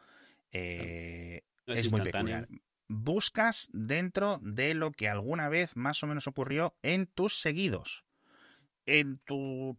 Eh, 0.53 1.43
es, 1.67 1.91
muy 1.91 2.03
peculiar. 2.03 2.49
Buscas 2.89 3.69
dentro 3.73 4.39
de 4.43 4.75
lo 4.75 4.91
que 4.91 5.09
alguna 5.09 5.49
vez 5.49 5.77
más 5.77 6.03
o 6.03 6.07
menos 6.07 6.27
ocurrió 6.27 6.75
en 6.83 7.07
tus 7.07 7.41
seguidos. 7.41 8.05
En 8.85 9.19
tu 9.19 9.79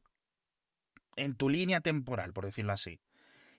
en 1.18 1.36
tu 1.36 1.50
línea 1.50 1.82
temporal, 1.82 2.34
por 2.34 2.46
decirlo 2.46 2.72
así. 2.72 3.02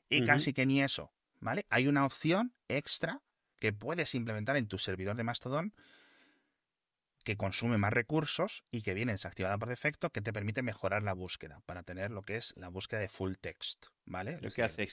Y 0.09 0.25
casi 0.25 0.53
que 0.53 0.67
ni 0.67 0.83
eso, 0.83 1.13
¿vale? 1.41 1.67
Hay 1.71 1.87
una 1.87 2.05
opción 2.05 2.55
extra 2.69 3.23
que 3.59 3.73
puedes 3.73 4.15
implementar 4.15 4.57
en 4.57 4.67
tu 4.67 4.79
servidor 4.79 5.17
de 5.17 5.25
Mastodon 5.25 5.75
que 7.23 7.37
consume 7.37 7.79
más 7.79 7.93
recursos 7.93 8.65
y 8.71 8.83
que 8.83 8.95
viene 8.95 9.13
desactivada 9.13 9.59
por 9.59 9.69
defecto, 9.69 10.11
que 10.11 10.21
te 10.21 10.33
permite 10.33 10.63
mejorar 10.63 11.03
la 11.03 11.15
búsqueda 11.15 11.61
para 11.67 11.83
tener 11.83 12.11
lo 12.11 12.23
que 12.23 12.37
es 12.37 12.55
la 12.57 12.69
búsqueda 12.69 13.01
de 13.01 13.09
full 13.09 13.35
text, 13.41 13.87
¿vale? 14.05 14.39
Lo 14.41 14.51
que 14.51 14.63
hace 14.63 14.87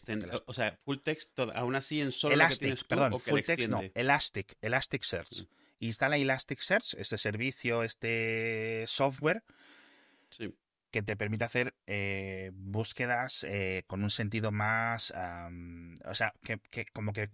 o 0.46 0.54
sea, 0.54 0.78
full 0.84 0.98
text 0.98 1.38
aún 1.56 1.76
así 1.76 2.02
en 2.02 2.12
solo 2.12 2.36
Elastic, 2.36 2.86
perdón, 2.88 3.20
full 3.20 3.42
text 3.42 3.70
no, 3.70 3.82
Elastic, 3.94 4.58
Elasticsearch. 4.62 5.42
Mm. 5.42 5.48
Instala 5.82 6.18
Elasticsearch, 6.18 6.96
este 6.96 7.18
servicio, 7.18 7.84
este 7.84 8.84
software 8.88 9.44
que 10.92 11.04
te 11.04 11.15
permite 11.15 11.46
hacer 11.46 11.76
eh, 11.88 12.52
búsquedas 12.54 13.44
eh, 13.44 13.84
con 13.88 14.04
un 14.04 14.10
sentido 14.10 14.52
más, 14.52 15.13
o 16.06 16.15
sea, 16.15 16.34
que, 16.44 16.86
como 16.94 17.13
que 17.13 17.30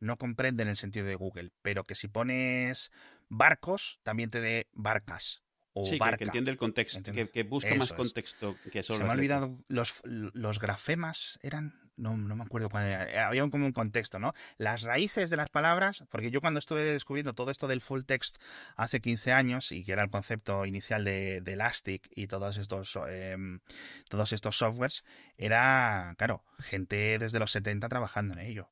no 0.00 0.16
comprende 0.16 0.62
en 0.62 0.68
el 0.68 0.76
sentido 0.76 1.06
de 1.06 1.14
Google, 1.14 1.50
pero 1.62 1.84
que 1.84 1.94
si 1.94 2.08
pones 2.08 2.90
barcos, 3.28 4.00
también 4.02 4.30
te 4.30 4.40
dé 4.40 4.68
barcas. 4.72 5.42
O 5.72 5.84
sí, 5.84 5.98
barca. 5.98 6.18
que, 6.18 6.24
entiende 6.24 6.50
el 6.50 6.56
contexto, 6.56 7.12
que, 7.12 7.42
busca 7.42 7.74
más 7.74 7.92
contexto 7.92 8.56
que 8.72 8.82
solo. 8.82 8.98
Se 8.98 9.04
me 9.04 9.10
ha 9.10 9.14
olvidado, 9.14 9.58
los, 9.68 10.00
los 10.04 10.58
grafemas 10.58 11.38
eran 11.42 11.86
no, 11.96 12.16
no 12.16 12.36
me 12.36 12.44
acuerdo 12.44 12.68
cuál 12.68 12.86
era, 12.86 13.26
había 13.26 13.44
un, 13.44 13.50
como 13.50 13.66
un 13.66 13.72
contexto, 13.72 14.18
¿no? 14.18 14.32
Las 14.58 14.82
raíces 14.82 15.30
de 15.30 15.36
las 15.36 15.50
palabras, 15.50 16.04
porque 16.10 16.30
yo 16.30 16.40
cuando 16.40 16.58
estuve 16.58 16.82
descubriendo 16.82 17.34
todo 17.34 17.50
esto 17.50 17.68
del 17.68 17.80
full 17.80 18.02
text 18.02 18.36
hace 18.76 19.00
15 19.00 19.32
años, 19.32 19.72
y 19.72 19.84
que 19.84 19.92
era 19.92 20.02
el 20.02 20.10
concepto 20.10 20.66
inicial 20.66 21.04
de, 21.04 21.38
Elastic 21.46 22.08
y 22.10 22.26
todos 22.26 22.58
estos, 22.58 22.98
em, 23.08 23.60
todos 24.08 24.32
estos 24.32 24.58
softwares, 24.58 25.04
era, 25.38 26.14
claro, 26.18 26.44
gente 26.58 27.18
desde 27.18 27.38
los 27.38 27.50
70 27.50 27.88
trabajando 27.88 28.34
en 28.34 28.40
ello 28.40 28.70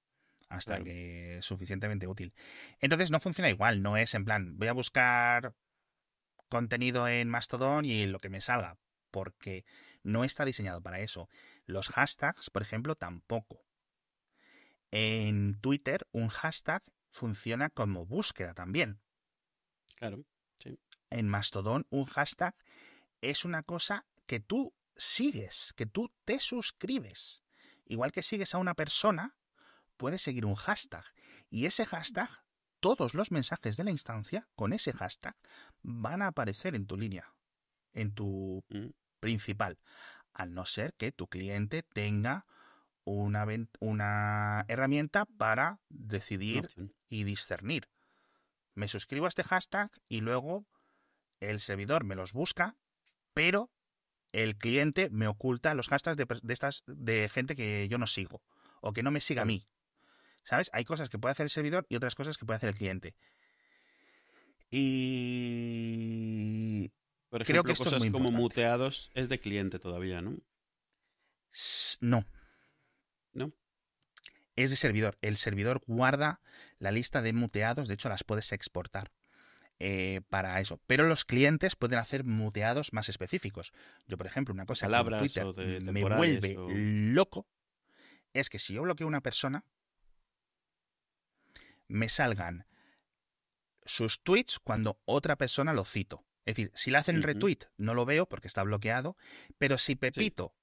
hasta 0.48 0.82
que 0.82 1.38
es 1.38 1.44
suficientemente 1.44 2.06
útil. 2.06 2.34
Entonces 2.80 3.10
no 3.10 3.20
funciona 3.20 3.50
igual, 3.50 3.82
no 3.82 3.96
es 3.96 4.14
en 4.14 4.24
plan, 4.24 4.56
voy 4.56 4.68
a 4.68 4.72
buscar 4.72 5.54
contenido 6.48 7.08
en 7.08 7.28
Mastodon 7.28 7.84
y 7.84 8.06
lo 8.06 8.20
que 8.20 8.28
me 8.28 8.40
salga, 8.40 8.78
porque 9.10 9.64
no 10.02 10.24
está 10.24 10.44
diseñado 10.44 10.80
para 10.80 11.00
eso. 11.00 11.28
Los 11.64 11.88
hashtags, 11.88 12.50
por 12.50 12.62
ejemplo, 12.62 12.94
tampoco. 12.94 13.64
En 14.90 15.60
Twitter, 15.60 16.06
un 16.12 16.28
hashtag 16.28 16.82
funciona 17.10 17.70
como 17.70 18.06
búsqueda 18.06 18.54
también. 18.54 19.00
Claro, 19.96 20.24
sí. 20.58 20.78
En 21.10 21.28
Mastodon, 21.28 21.86
un 21.90 22.04
hashtag 22.06 22.54
es 23.20 23.44
una 23.44 23.62
cosa 23.62 24.06
que 24.26 24.40
tú 24.40 24.74
sigues, 24.96 25.72
que 25.76 25.86
tú 25.86 26.12
te 26.24 26.38
suscribes. 26.38 27.42
Igual 27.86 28.12
que 28.12 28.22
sigues 28.22 28.54
a 28.54 28.58
una 28.58 28.74
persona, 28.74 29.36
puedes 29.96 30.22
seguir 30.22 30.44
un 30.44 30.54
hashtag. 30.54 31.04
Y 31.50 31.66
ese 31.66 31.86
hashtag, 31.86 32.28
todos 32.80 33.14
los 33.14 33.30
mensajes 33.30 33.76
de 33.76 33.84
la 33.84 33.90
instancia 33.90 34.48
con 34.54 34.72
ese 34.72 34.92
hashtag 34.92 35.36
van 35.82 36.22
a 36.22 36.28
aparecer 36.28 36.74
en 36.74 36.86
tu 36.86 36.96
línea, 36.96 37.34
en 37.92 38.14
tu 38.14 38.64
mm. 38.68 38.88
principal. 39.20 39.78
Al 40.32 40.52
no 40.52 40.66
ser 40.66 40.94
que 40.94 41.12
tu 41.12 41.28
cliente 41.28 41.82
tenga 41.82 42.46
una, 43.04 43.46
una 43.80 44.64
herramienta 44.68 45.26
para 45.26 45.80
decidir 45.88 46.68
y 47.08 47.24
discernir. 47.24 47.88
Me 48.74 48.88
suscribo 48.88 49.26
a 49.26 49.28
este 49.28 49.44
hashtag 49.44 49.90
y 50.08 50.20
luego 50.20 50.66
el 51.40 51.60
servidor 51.60 52.04
me 52.04 52.16
los 52.16 52.32
busca, 52.32 52.76
pero 53.34 53.70
el 54.32 54.56
cliente 54.56 55.10
me 55.10 55.28
oculta 55.28 55.74
los 55.74 55.88
hashtags 55.88 56.16
de, 56.16 56.26
de, 56.42 56.52
estas 56.52 56.82
de 56.86 57.28
gente 57.28 57.54
que 57.54 57.86
yo 57.88 57.98
no 57.98 58.08
sigo 58.08 58.42
o 58.80 58.92
que 58.92 59.02
no 59.02 59.12
me 59.12 59.20
siga 59.20 59.42
a 59.42 59.46
mí. 59.46 59.68
¿Sabes? 60.44 60.70
Hay 60.72 60.84
cosas 60.84 61.08
que 61.08 61.18
puede 61.18 61.32
hacer 61.32 61.44
el 61.44 61.50
servidor 61.50 61.86
y 61.88 61.96
otras 61.96 62.14
cosas 62.14 62.38
que 62.38 62.46
puede 62.46 62.58
hacer 62.58 62.68
el 62.70 62.76
cliente. 62.76 63.14
Y 64.70 66.10
Por 67.28 67.42
ejemplo, 67.42 67.62
creo 67.62 67.64
que 67.64 67.72
esto 67.72 67.84
cosas 67.84 67.98
es 67.98 68.10
muy 68.10 68.12
como 68.12 68.30
muteados 68.30 69.10
es 69.14 69.28
de 69.28 69.40
cliente 69.40 69.78
todavía, 69.78 70.20
¿no? 70.20 70.36
No. 72.00 72.26
¿No? 73.32 73.52
Es 74.56 74.70
de 74.70 74.76
servidor. 74.76 75.18
El 75.20 75.36
servidor 75.36 75.80
guarda 75.86 76.40
la 76.78 76.92
lista 76.92 77.22
de 77.22 77.32
muteados, 77.32 77.88
de 77.88 77.94
hecho 77.94 78.08
las 78.08 78.24
puedes 78.24 78.52
exportar. 78.52 79.10
Eh, 79.80 80.20
para 80.28 80.60
eso. 80.60 80.80
Pero 80.86 81.08
los 81.08 81.24
clientes 81.24 81.74
pueden 81.74 81.98
hacer 81.98 82.22
muteados 82.24 82.92
más 82.92 83.08
específicos. 83.08 83.72
Yo, 84.06 84.16
por 84.16 84.26
ejemplo, 84.26 84.54
una 84.54 84.66
cosa 84.66 84.86
que 84.86 84.94
en 84.94 85.08
Twitter 85.18 85.46
me 85.82 86.04
vuelve 86.04 86.56
loco 86.56 87.48
es 88.32 88.50
que 88.50 88.60
si 88.60 88.74
yo 88.74 88.82
bloqueo 88.82 89.06
a 89.06 89.08
una 89.08 89.20
persona, 89.20 89.64
me 91.88 92.08
salgan 92.08 92.66
sus 93.84 94.22
tweets 94.22 94.58
cuando 94.58 95.00
otra 95.04 95.36
persona 95.36 95.72
lo 95.72 95.84
cito. 95.84 96.24
Es 96.44 96.56
decir, 96.56 96.72
si 96.74 96.90
le 96.90 96.98
hacen 96.98 97.22
retweet, 97.22 97.70
no 97.76 97.94
lo 97.94 98.04
veo 98.04 98.26
porque 98.26 98.48
está 98.48 98.62
bloqueado, 98.62 99.16
pero 99.58 99.78
si 99.78 99.96
Pepito 99.96 100.54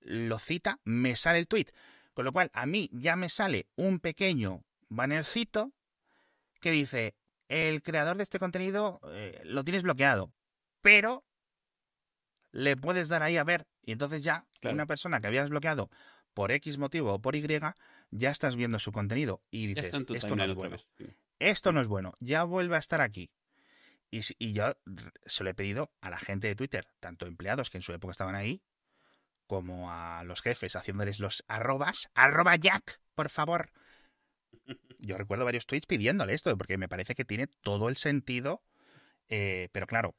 lo 0.00 0.38
cita, 0.38 0.80
me 0.84 1.14
sale 1.16 1.38
el 1.38 1.46
tweet. 1.46 1.66
Con 2.12 2.24
lo 2.24 2.32
cual, 2.32 2.50
a 2.52 2.66
mí 2.66 2.90
ya 2.92 3.16
me 3.16 3.28
sale 3.28 3.68
un 3.76 4.00
pequeño 4.00 4.64
bannercito 4.88 5.72
que 6.60 6.70
dice, 6.70 7.14
el 7.48 7.82
creador 7.82 8.16
de 8.16 8.24
este 8.24 8.38
contenido 8.38 9.00
eh, 9.12 9.40
lo 9.44 9.64
tienes 9.64 9.82
bloqueado, 9.82 10.32
pero 10.80 11.24
le 12.50 12.76
puedes 12.76 13.08
dar 13.08 13.22
ahí 13.22 13.36
a 13.36 13.44
ver. 13.44 13.66
Y 13.82 13.92
entonces 13.92 14.22
ya 14.22 14.46
una 14.62 14.86
persona 14.86 15.20
que 15.20 15.26
habías 15.26 15.50
bloqueado 15.50 15.90
por 16.34 16.52
X 16.52 16.78
motivo 16.78 17.14
o 17.14 17.20
por 17.20 17.36
Y, 17.36 17.46
ya 18.10 18.30
estás 18.30 18.56
viendo 18.56 18.78
su 18.78 18.92
contenido 18.92 19.42
y 19.50 19.66
dices, 19.66 19.86
esto 19.86 20.36
no 20.36 20.44
es 20.44 20.54
bueno. 20.54 20.76
Esto 21.38 21.72
no 21.72 21.80
es 21.80 21.88
bueno, 21.88 22.14
ya 22.20 22.44
vuelve 22.44 22.76
a 22.76 22.78
estar 22.78 23.00
aquí. 23.00 23.30
Y, 24.10 24.20
y, 24.38 24.52
yo 24.52 24.76
se 25.24 25.42
lo 25.42 25.50
he 25.50 25.54
pedido 25.54 25.90
a 26.00 26.10
la 26.10 26.18
gente 26.18 26.46
de 26.46 26.54
Twitter, 26.54 26.86
tanto 27.00 27.26
empleados 27.26 27.70
que 27.70 27.78
en 27.78 27.82
su 27.82 27.92
época 27.94 28.12
estaban 28.12 28.34
ahí, 28.34 28.62
como 29.46 29.90
a 29.90 30.22
los 30.24 30.42
jefes, 30.42 30.76
haciéndoles 30.76 31.18
los 31.18 31.44
arrobas, 31.48 32.10
arroba 32.14 32.56
Jack, 32.56 33.00
por 33.14 33.30
favor. 33.30 33.70
Yo 34.98 35.18
recuerdo 35.18 35.44
varios 35.44 35.66
tweets 35.66 35.86
pidiéndole 35.86 36.34
esto, 36.34 36.56
porque 36.56 36.78
me 36.78 36.88
parece 36.88 37.14
que 37.14 37.24
tiene 37.24 37.46
todo 37.46 37.88
el 37.88 37.96
sentido, 37.96 38.62
eh, 39.28 39.68
pero 39.72 39.86
claro, 39.86 40.14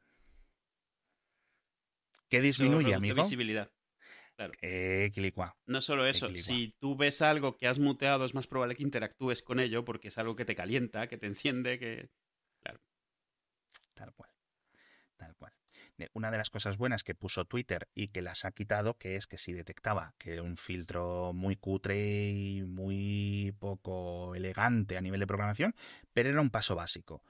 ¿qué 2.30 2.42
disminuye, 2.42 2.94
amigo? 2.94 3.16
visibilidad. 3.16 3.72
Claro. 4.36 4.54
No 5.68 5.82
solo 5.82 6.06
eso, 6.06 6.36
si 6.36 6.74
tú 6.80 6.96
ves 6.96 7.22
algo 7.22 7.56
que 7.56 7.68
has 7.68 7.80
muteado, 7.80 8.26
es 8.26 8.34
más 8.34 8.48
probable 8.48 8.76
que 8.76 8.84
interactúes 8.84 9.42
con 9.42 9.60
ello 9.60 9.86
porque 9.86 10.08
es 10.08 10.18
algo 10.18 10.36
que 10.36 10.46
te 10.46 10.56
calienta, 10.56 11.08
que 11.08 11.18
te 11.18 11.28
enciende, 11.28 11.78
que... 11.78 12.10
Claro. 12.62 12.80
Tal 13.94 14.14
cual. 14.14 14.32
Tal 15.18 15.36
cual. 15.36 15.54
Una 16.14 16.32
de 16.32 16.38
las 16.38 16.50
cosas 16.50 16.78
buenas 16.78 17.04
que 17.04 17.16
puso 17.16 17.46
Twitter 17.46 17.88
y 17.94 18.08
que 18.08 18.22
las 18.22 18.44
ha 18.44 18.52
quitado, 18.52 18.98
que 18.98 19.16
es 19.16 19.28
que 19.28 19.38
si 19.38 19.54
detectaba 19.54 20.16
que 20.18 20.34
era 20.34 20.42
un 20.42 20.58
filtro 20.58 21.32
muy 21.34 21.56
cutre 21.56 22.32
y 22.32 22.64
muy 22.64 23.56
poco 23.60 24.36
elegante 24.36 24.98
a 24.98 25.02
nivel 25.02 25.20
de 25.20 25.28
programación, 25.28 25.76
pero 26.12 26.30
era 26.30 26.42
un 26.42 26.50
paso 26.50 26.76
básico. 26.76 27.24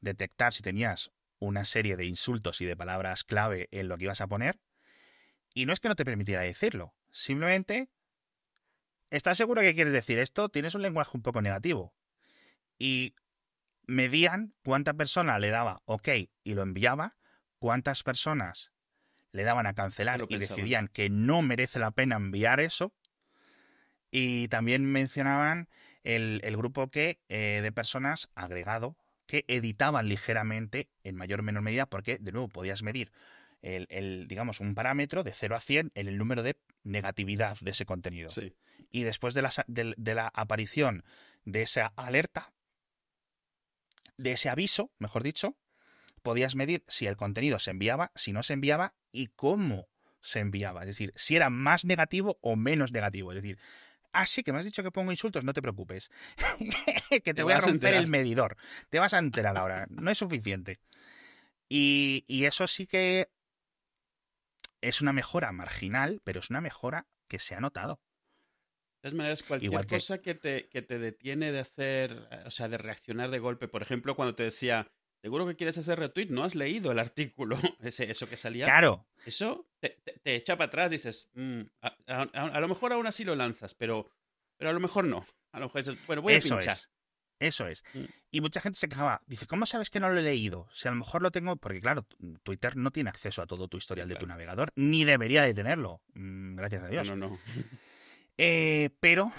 Detectar 0.00 0.52
si 0.52 0.62
tenías 0.62 1.10
una 1.38 1.64
serie 1.64 1.96
de 1.96 2.04
insultos 2.04 2.60
y 2.60 2.66
de 2.66 2.76
palabras 2.76 3.24
clave 3.24 3.68
en 3.72 3.88
lo 3.88 3.96
que 3.96 4.04
ibas 4.04 4.20
a 4.20 4.28
poner 4.28 4.60
y 5.54 5.66
no 5.66 5.72
es 5.72 5.80
que 5.80 5.88
no 5.88 5.96
te 5.96 6.04
permitiera 6.04 6.42
decirlo, 6.42 6.94
simplemente 7.10 7.88
estás 9.10 9.36
seguro 9.36 9.60
que 9.60 9.74
quieres 9.74 9.92
decir 9.92 10.18
esto, 10.18 10.48
tienes 10.48 10.74
un 10.74 10.82
lenguaje 10.82 11.10
un 11.14 11.22
poco 11.22 11.42
negativo. 11.42 11.92
Y 12.78 13.14
medían 13.86 14.54
cuánta 14.64 14.94
persona 14.94 15.38
le 15.38 15.50
daba 15.50 15.82
OK 15.84 16.08
y 16.44 16.54
lo 16.54 16.62
enviaba, 16.62 17.16
cuántas 17.58 18.02
personas 18.02 18.72
le 19.32 19.42
daban 19.42 19.66
a 19.66 19.74
cancelar 19.74 20.24
y 20.28 20.38
decidían 20.38 20.88
que 20.88 21.10
no 21.10 21.42
merece 21.42 21.78
la 21.78 21.90
pena 21.90 22.16
enviar 22.16 22.60
eso. 22.60 22.92
Y 24.10 24.48
también 24.48 24.86
mencionaban 24.86 25.68
el, 26.02 26.40
grupo 26.56 26.90
que, 26.90 27.20
eh, 27.28 27.60
de 27.62 27.72
personas 27.72 28.28
agregado 28.34 28.96
que 29.26 29.44
editaban 29.46 30.08
ligeramente 30.08 30.88
en 31.04 31.14
mayor 31.14 31.40
o 31.40 31.42
menor 31.44 31.62
medida 31.62 31.86
porque, 31.86 32.18
de 32.18 32.32
nuevo, 32.32 32.48
podías 32.48 32.82
medir 32.82 33.12
el, 33.62 34.26
digamos, 34.28 34.60
un 34.60 34.74
parámetro 34.74 35.22
de 35.22 35.32
0 35.32 35.56
a 35.56 35.60
100 35.60 35.92
en 35.94 36.08
el 36.08 36.18
número 36.18 36.42
de 36.42 36.56
negatividad 36.82 37.58
de 37.60 37.72
ese 37.72 37.84
contenido. 37.84 38.30
Y 38.90 39.02
después 39.02 39.34
de 39.34 39.42
la, 39.42 39.52
de, 39.66 40.14
la 40.14 40.30
aparición 40.34 41.04
de 41.44 41.62
esa 41.62 41.92
alerta, 41.96 42.52
de 44.16 44.32
ese 44.32 44.48
aviso, 44.48 44.90
mejor 44.98 45.22
dicho, 45.22 45.56
podías 46.22 46.54
medir 46.54 46.84
si 46.88 47.06
el 47.06 47.16
contenido 47.16 47.58
se 47.58 47.70
enviaba, 47.70 48.12
si 48.14 48.32
no 48.32 48.42
se 48.42 48.54
enviaba 48.54 48.94
y 49.12 49.28
cómo 49.28 49.88
se 50.20 50.40
enviaba. 50.40 50.82
Es 50.82 50.88
decir, 50.88 51.12
si 51.16 51.36
era 51.36 51.50
más 51.50 51.84
negativo 51.84 52.38
o 52.42 52.56
menos 52.56 52.92
negativo. 52.92 53.32
Es 53.32 53.36
decir, 53.36 53.58
ah, 54.12 54.26
sí, 54.26 54.42
que 54.42 54.52
me 54.52 54.58
has 54.58 54.64
dicho 54.64 54.82
que 54.82 54.90
pongo 54.90 55.12
insultos, 55.12 55.44
no 55.44 55.52
te 55.52 55.62
preocupes. 55.62 56.10
que 57.24 57.34
te, 57.34 57.42
voy 57.42 57.52
a 57.52 57.60
romper 57.60 57.94
el 57.94 58.08
medidor. 58.08 58.56
Te 58.90 58.98
vas 58.98 59.14
a 59.14 59.18
enterar 59.18 59.56
ahora. 59.56 59.86
No 59.88 60.10
es 60.10 60.18
suficiente. 60.18 60.80
Y, 61.68 62.24
y, 62.26 62.46
eso 62.46 62.66
sí 62.66 62.86
que 62.86 63.28
es 64.80 65.00
una 65.00 65.12
mejora 65.12 65.52
marginal, 65.52 66.20
pero 66.24 66.40
es 66.40 66.50
una 66.50 66.60
mejora 66.60 67.06
que 67.28 67.38
se 67.38 67.54
ha 67.54 67.60
notado. 67.60 68.00
De 69.02 69.08
todas 69.08 69.14
maneras, 69.14 69.42
cualquier 69.42 69.86
cosa 69.86 70.20
que 70.20 70.34
te, 70.34 70.68
que 70.68 70.82
te 70.82 70.98
detiene 70.98 71.52
de 71.52 71.60
hacer, 71.60 72.28
eh, 72.30 72.42
o 72.44 72.50
sea, 72.50 72.68
de 72.68 72.76
reaccionar 72.76 73.30
de 73.30 73.38
golpe, 73.38 73.66
por 73.66 73.80
ejemplo, 73.80 74.14
cuando 74.14 74.34
te 74.34 74.42
decía, 74.42 74.90
seguro 75.22 75.46
que 75.46 75.56
quieres 75.56 75.78
hacer 75.78 75.98
retweet, 75.98 76.26
no 76.26 76.44
has 76.44 76.54
leído 76.54 76.92
el 76.92 76.98
artículo, 76.98 77.56
ese, 77.80 78.10
eso 78.10 78.28
que 78.28 78.36
salía. 78.36 78.66
Claro. 78.66 79.06
Eso 79.24 79.70
te, 79.80 79.98
echa 80.24 80.56
para 80.56 80.66
atrás, 80.66 80.90
dices, 80.90 81.30
mm, 81.32 81.62
a, 82.08 82.60
lo 82.60 82.68
mejor 82.68 82.92
aún 82.92 83.06
así 83.06 83.24
lo 83.24 83.34
lanzas, 83.34 83.74
pero, 83.74 84.10
pero 84.58 84.70
a 84.70 84.74
lo 84.74 84.80
mejor 84.80 85.04
no. 85.04 85.26
A 85.52 85.60
lo 85.60 85.66
mejor 85.66 85.82
dices, 85.82 86.06
bueno, 86.06 86.20
voy 86.20 86.34
a 86.34 86.40
pinchar. 86.40 86.76
Eso 87.40 87.66
es. 87.66 87.82
Mm. 87.94 88.04
Y 88.30 88.40
mucha 88.40 88.60
gente 88.60 88.78
se 88.78 88.88
quejaba. 88.88 89.20
Dice, 89.26 89.46
¿cómo 89.46 89.66
sabes 89.66 89.90
que 89.90 89.98
no 89.98 90.10
lo 90.10 90.20
he 90.20 90.22
leído? 90.22 90.68
Si 90.72 90.86
a 90.86 90.92
lo 90.92 90.98
mejor 90.98 91.22
lo 91.22 91.30
tengo. 91.30 91.56
Porque, 91.56 91.80
claro, 91.80 92.06
Twitter 92.44 92.76
no 92.76 92.92
tiene 92.92 93.10
acceso 93.10 93.42
a 93.42 93.46
todo 93.46 93.66
tu 93.66 93.78
historial 93.78 94.08
de 94.08 94.16
tu 94.16 94.26
navegador, 94.26 94.72
ni 94.76 95.04
debería 95.04 95.42
de 95.42 95.54
tenerlo. 95.54 96.00
Mm, 96.14 96.54
gracias 96.54 96.82
a 96.84 96.88
Dios. 96.88 97.08
No, 97.08 97.16
no, 97.16 97.30
no. 97.30 97.38
Eh, 98.42 98.88
pero, 99.00 99.34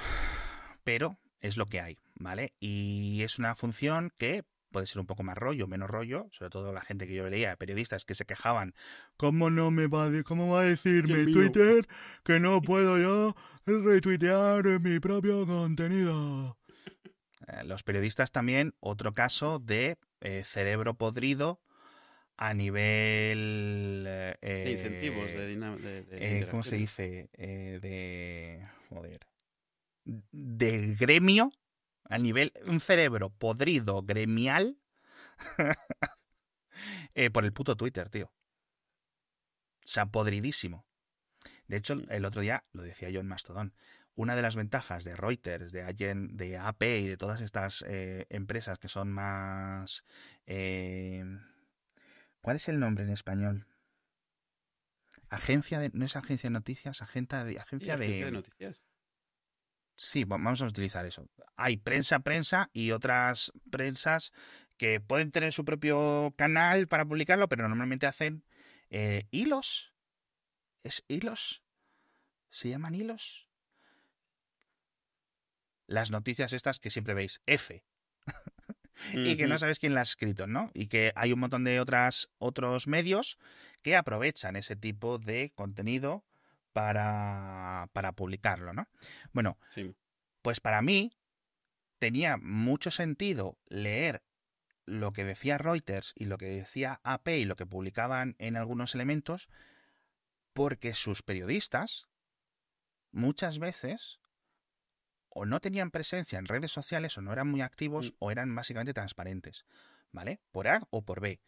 pero 0.84 1.18
es 1.40 1.58
lo 1.58 1.66
que 1.66 1.82
hay, 1.82 1.98
¿vale? 2.14 2.54
Y 2.60 3.24
es 3.24 3.40
una 3.40 3.56
función 3.56 4.14
que 4.16 4.44
puede 4.72 4.88
ser 4.88 5.00
un 5.00 5.06
poco 5.06 5.24
más 5.24 5.38
rollo, 5.38 5.68
menos 5.68 5.90
rollo, 5.90 6.28
sobre 6.32 6.50
todo 6.50 6.72
la 6.72 6.82
gente 6.82 7.08
que 7.08 7.16
yo 7.16 7.30
leía, 7.30 7.56
periodistas 7.56 8.06
que 8.06 8.16
se 8.16 8.26
quejaban, 8.26 8.74
¿cómo 9.18 9.50
no 9.50 9.70
me 9.70 9.88
va 9.88 10.06
a, 10.06 10.24
cómo 10.24 10.54
va 10.54 10.62
a 10.62 10.66
decirme 10.66 11.26
Twitter 11.32 11.88
que 12.24 12.40
no 12.40 12.62
puedo 12.62 12.98
yo 12.98 13.36
retuitear 13.66 14.80
mi 14.80 15.00
propio 15.00 15.46
contenido? 15.46 16.58
Eh, 17.48 17.64
los 17.66 17.84
periodistas 17.84 18.32
también, 18.32 18.74
otro 18.80 19.14
caso 19.14 19.60
de 19.60 19.98
eh, 20.22 20.44
cerebro 20.46 20.96
podrido 20.96 21.62
a 22.38 22.54
nivel... 22.54 24.04
de 24.42 24.72
incentivos, 24.72 25.32
de, 25.32 26.48
¿Cómo 26.50 26.64
se 26.64 26.76
dice? 26.76 27.30
de 27.34 28.68
joder, 28.90 29.28
de 30.06 30.96
gremio, 30.96 31.52
a 32.10 32.18
nivel, 32.18 32.52
un 32.66 32.80
cerebro 32.80 33.30
podrido 33.30 34.02
gremial 34.02 34.78
eh, 37.16 37.30
por 37.30 37.46
el 37.46 37.54
puto 37.54 37.76
Twitter, 37.78 38.10
tío. 38.10 38.32
O 39.84 39.88
sea, 39.88 40.06
podridísimo. 40.08 40.86
De 41.68 41.78
hecho, 41.78 41.94
el 42.10 42.26
otro 42.26 42.42
día, 42.42 42.66
lo 42.74 42.84
decía 42.84 43.10
yo 43.10 43.22
en 43.22 43.28
Mastodon, 43.28 43.74
una 44.16 44.36
de 44.36 44.42
las 44.42 44.56
ventajas 44.56 45.04
de 45.04 45.16
Reuters, 45.16 45.72
de, 45.72 45.84
Allen, 45.84 46.36
de 46.36 46.58
AP 46.58 46.84
y 46.84 47.08
de 47.08 47.18
todas 47.18 47.42
estas 47.42 47.84
eh, 47.88 48.26
empresas 48.30 48.78
que 48.78 48.88
son 48.88 49.12
más... 49.12 50.04
Eh, 50.46 51.24
¿Cuál 52.42 52.56
es 52.56 52.68
el 52.68 52.80
nombre 52.80 53.04
en 53.04 53.12
español? 53.12 53.68
Agencia 55.30 55.80
de. 55.80 55.92
No 55.94 56.06
es 56.06 56.16
agencia 56.16 56.50
de 56.50 56.54
noticias, 56.54 57.02
agencia 57.02 57.46
de. 57.46 57.60
Agencia, 57.60 57.96
de, 57.96 58.32
noticias. 58.32 58.84
Sí, 59.96 60.24
vamos 60.24 60.62
a 60.62 60.66
utilizar 60.66 61.06
eso. 61.06 61.30
Hay 61.56 61.78
prensa, 61.78 62.20
prensa 62.20 62.70
y 62.74 62.92
otras 62.92 63.54
prensas 63.70 64.34
que 64.78 65.00
pueden 65.00 65.32
tener 65.32 65.54
su 65.54 65.64
propio 65.64 66.34
canal 66.36 66.88
para 66.88 67.06
publicarlo, 67.06 67.48
pero 67.48 67.70
normalmente 67.70 68.08
hacen 68.08 68.44
eh, 68.90 69.28
hilos. 69.30 69.94
¿Es 70.84 71.06
hilos? 71.08 71.64
¿Se 72.50 72.70
llaman 72.70 72.96
hilos? 72.96 73.48
Las 75.92 76.10
noticias 76.10 76.54
estas 76.54 76.80
que 76.80 76.90
siempre 76.90 77.14
veis, 77.14 77.42
F. 77.46 77.84
y 79.14 79.36
que 79.36 79.48
no 79.48 79.60
sabes 79.60 79.78
quién 79.78 79.94
las 79.94 80.08
ha 80.08 80.12
escrito, 80.12 80.48
¿no? 80.48 80.72
Y 80.74 80.88
que 80.88 81.12
hay 81.16 81.34
un 81.34 81.40
montón 81.40 81.66
de 81.66 81.82
otras, 81.82 82.30
otros 82.38 82.88
medios 82.88 83.38
que 83.82 83.98
aprovechan 83.98 84.56
ese 84.56 84.78
tipo 84.78 85.18
de 85.18 85.52
contenido 85.54 86.24
para, 86.72 87.90
para 87.92 88.14
publicarlo, 88.14 88.72
¿no? 88.72 88.88
Bueno, 89.34 89.58
pues 90.42 90.62
para 90.62 90.82
mí 90.82 91.12
tenía 92.00 92.38
mucho 92.38 92.90
sentido 92.90 93.58
leer 93.68 94.24
lo 94.86 95.12
que 95.12 95.26
decía 95.26 95.58
Reuters 95.58 96.14
y 96.16 96.26
lo 96.26 96.38
que 96.38 96.46
decía 96.46 97.02
AP 97.04 97.28
y 97.28 97.46
lo 97.46 97.58
que 97.58 97.66
publicaban 97.66 98.36
en 98.40 98.56
algunos 98.56 98.96
elementos, 98.96 99.50
porque 100.54 100.94
sus 100.94 101.22
periodistas 101.22 102.08
muchas 103.12 103.60
veces 103.60 104.21
o 105.34 105.46
no 105.46 105.60
tenían 105.60 105.92
presencia 105.92 106.38
en 106.40 106.46
redes 106.46 106.72
sociales 106.72 107.18
o 107.18 107.22
no 107.22 107.32
eran 107.34 107.50
muy 107.50 107.62
activos 107.62 108.12
mm. 108.12 108.16
o 108.20 108.32
eran 108.32 108.54
básicamente 108.54 108.94
transparentes, 108.94 109.66
¿vale? 110.12 110.40
Por 110.52 110.68
A 110.68 110.88
o 110.90 111.02
por 111.04 111.22
B. 111.22 111.40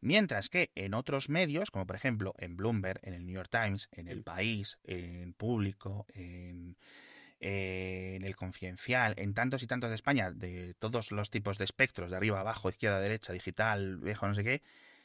Mientras 0.00 0.48
que 0.48 0.70
en 0.74 0.94
otros 0.94 1.28
medios, 1.28 1.70
como 1.70 1.86
por 1.86 1.96
ejemplo 1.96 2.34
en 2.38 2.56
Bloomberg, 2.56 3.00
en 3.04 3.14
el 3.14 3.24
New 3.24 3.36
York 3.36 3.50
Times, 3.50 3.88
en 3.92 4.08
El 4.08 4.22
País, 4.22 4.78
en 4.82 5.32
Público, 5.32 6.06
en, 6.12 6.76
en 7.38 8.24
El 8.24 8.34
Confidencial, 8.34 9.14
en 9.16 9.32
tantos 9.32 9.62
y 9.62 9.68
tantos 9.68 9.90
de 9.90 9.96
España, 9.96 10.32
de 10.32 10.74
todos 10.74 11.12
los 11.12 11.30
tipos 11.30 11.56
de 11.56 11.64
espectros, 11.64 12.10
de 12.10 12.16
arriba, 12.16 12.40
abajo, 12.40 12.68
izquierda, 12.68 13.00
derecha, 13.00 13.32
digital, 13.32 13.98
viejo, 13.98 14.26
no 14.26 14.34
sé 14.34 14.42
qué, 14.42 14.62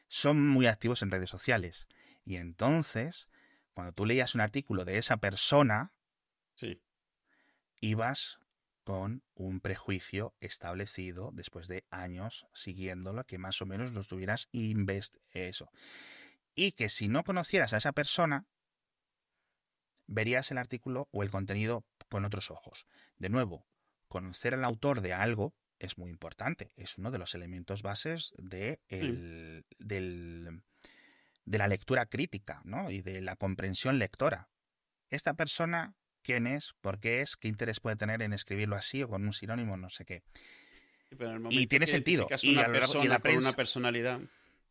son 0.07 0.47
muy 0.47 0.65
activos 0.65 1.03
en 1.03 1.11
redes 1.11 1.29
sociales. 1.29 1.87
Y 2.25 2.37
entonces, 2.37 3.29
cuando 3.75 3.93
tú 3.93 4.05
leías 4.05 4.33
un 4.33 4.41
artículo 4.41 4.83
de 4.83 4.97
esa 4.97 5.17
persona, 5.17 5.91
sí 6.55 6.81
ibas 7.79 8.39
con 8.83 9.21
un 9.35 9.59
prejuicio 9.59 10.33
establecido 10.39 11.31
después 11.33 11.67
de 11.67 11.83
años 11.89 12.47
siguiéndolo, 12.53 13.25
que 13.25 13.37
más 13.37 13.61
o 13.61 13.65
menos 13.65 13.91
lo 13.91 14.03
tuvieras 14.03 14.47
invest 14.53 15.17
eso. 15.31 15.69
Y 16.55 16.71
que 16.71 16.87
si 16.87 17.09
no 17.09 17.23
conocieras 17.23 17.73
a 17.73 17.77
esa 17.77 17.91
persona, 17.91 18.45
verías 20.07 20.51
el 20.51 20.57
artículo 20.57 21.09
o 21.11 21.21
el 21.21 21.29
contenido 21.29 21.83
con 22.09 22.23
otros 22.23 22.49
ojos. 22.49 22.87
De 23.17 23.29
nuevo, 23.29 23.67
conocer 24.07 24.53
al 24.53 24.63
autor 24.63 25.01
de 25.01 25.13
algo 25.13 25.53
es 25.79 25.97
muy 25.97 26.09
importante. 26.09 26.71
Es 26.75 26.97
uno 26.97 27.11
de 27.11 27.17
los 27.17 27.35
elementos 27.35 27.81
bases 27.81 28.33
de, 28.37 28.79
el, 28.87 29.65
del, 29.79 30.63
de 31.45 31.57
la 31.57 31.67
lectura 31.67 32.05
crítica 32.05 32.61
¿no? 32.63 32.89
y 32.89 33.01
de 33.01 33.21
la 33.21 33.35
comprensión 33.35 33.99
lectora. 33.99 34.49
Esta 35.09 35.33
persona 35.33 35.95
quién 36.27 36.45
es, 36.45 36.75
por 36.81 36.99
qué 36.99 37.21
es, 37.21 37.37
qué 37.37 37.47
interés 37.47 37.79
puede 37.79 37.95
tener 37.95 38.21
en 38.21 38.33
escribirlo 38.33 38.75
así 38.75 39.01
o 39.01 39.07
con 39.07 39.23
un 39.23 39.31
sinónimo, 39.31 39.77
no 39.77 39.89
sé 39.89 40.03
qué. 40.03 40.23
y 41.49 41.67
tiene 41.67 41.87
sentido. 41.87 42.27
Y, 42.41 42.55
la 42.55 42.67
prensa, 42.67 42.99
una 42.99 43.53
personalidad. 43.53 44.19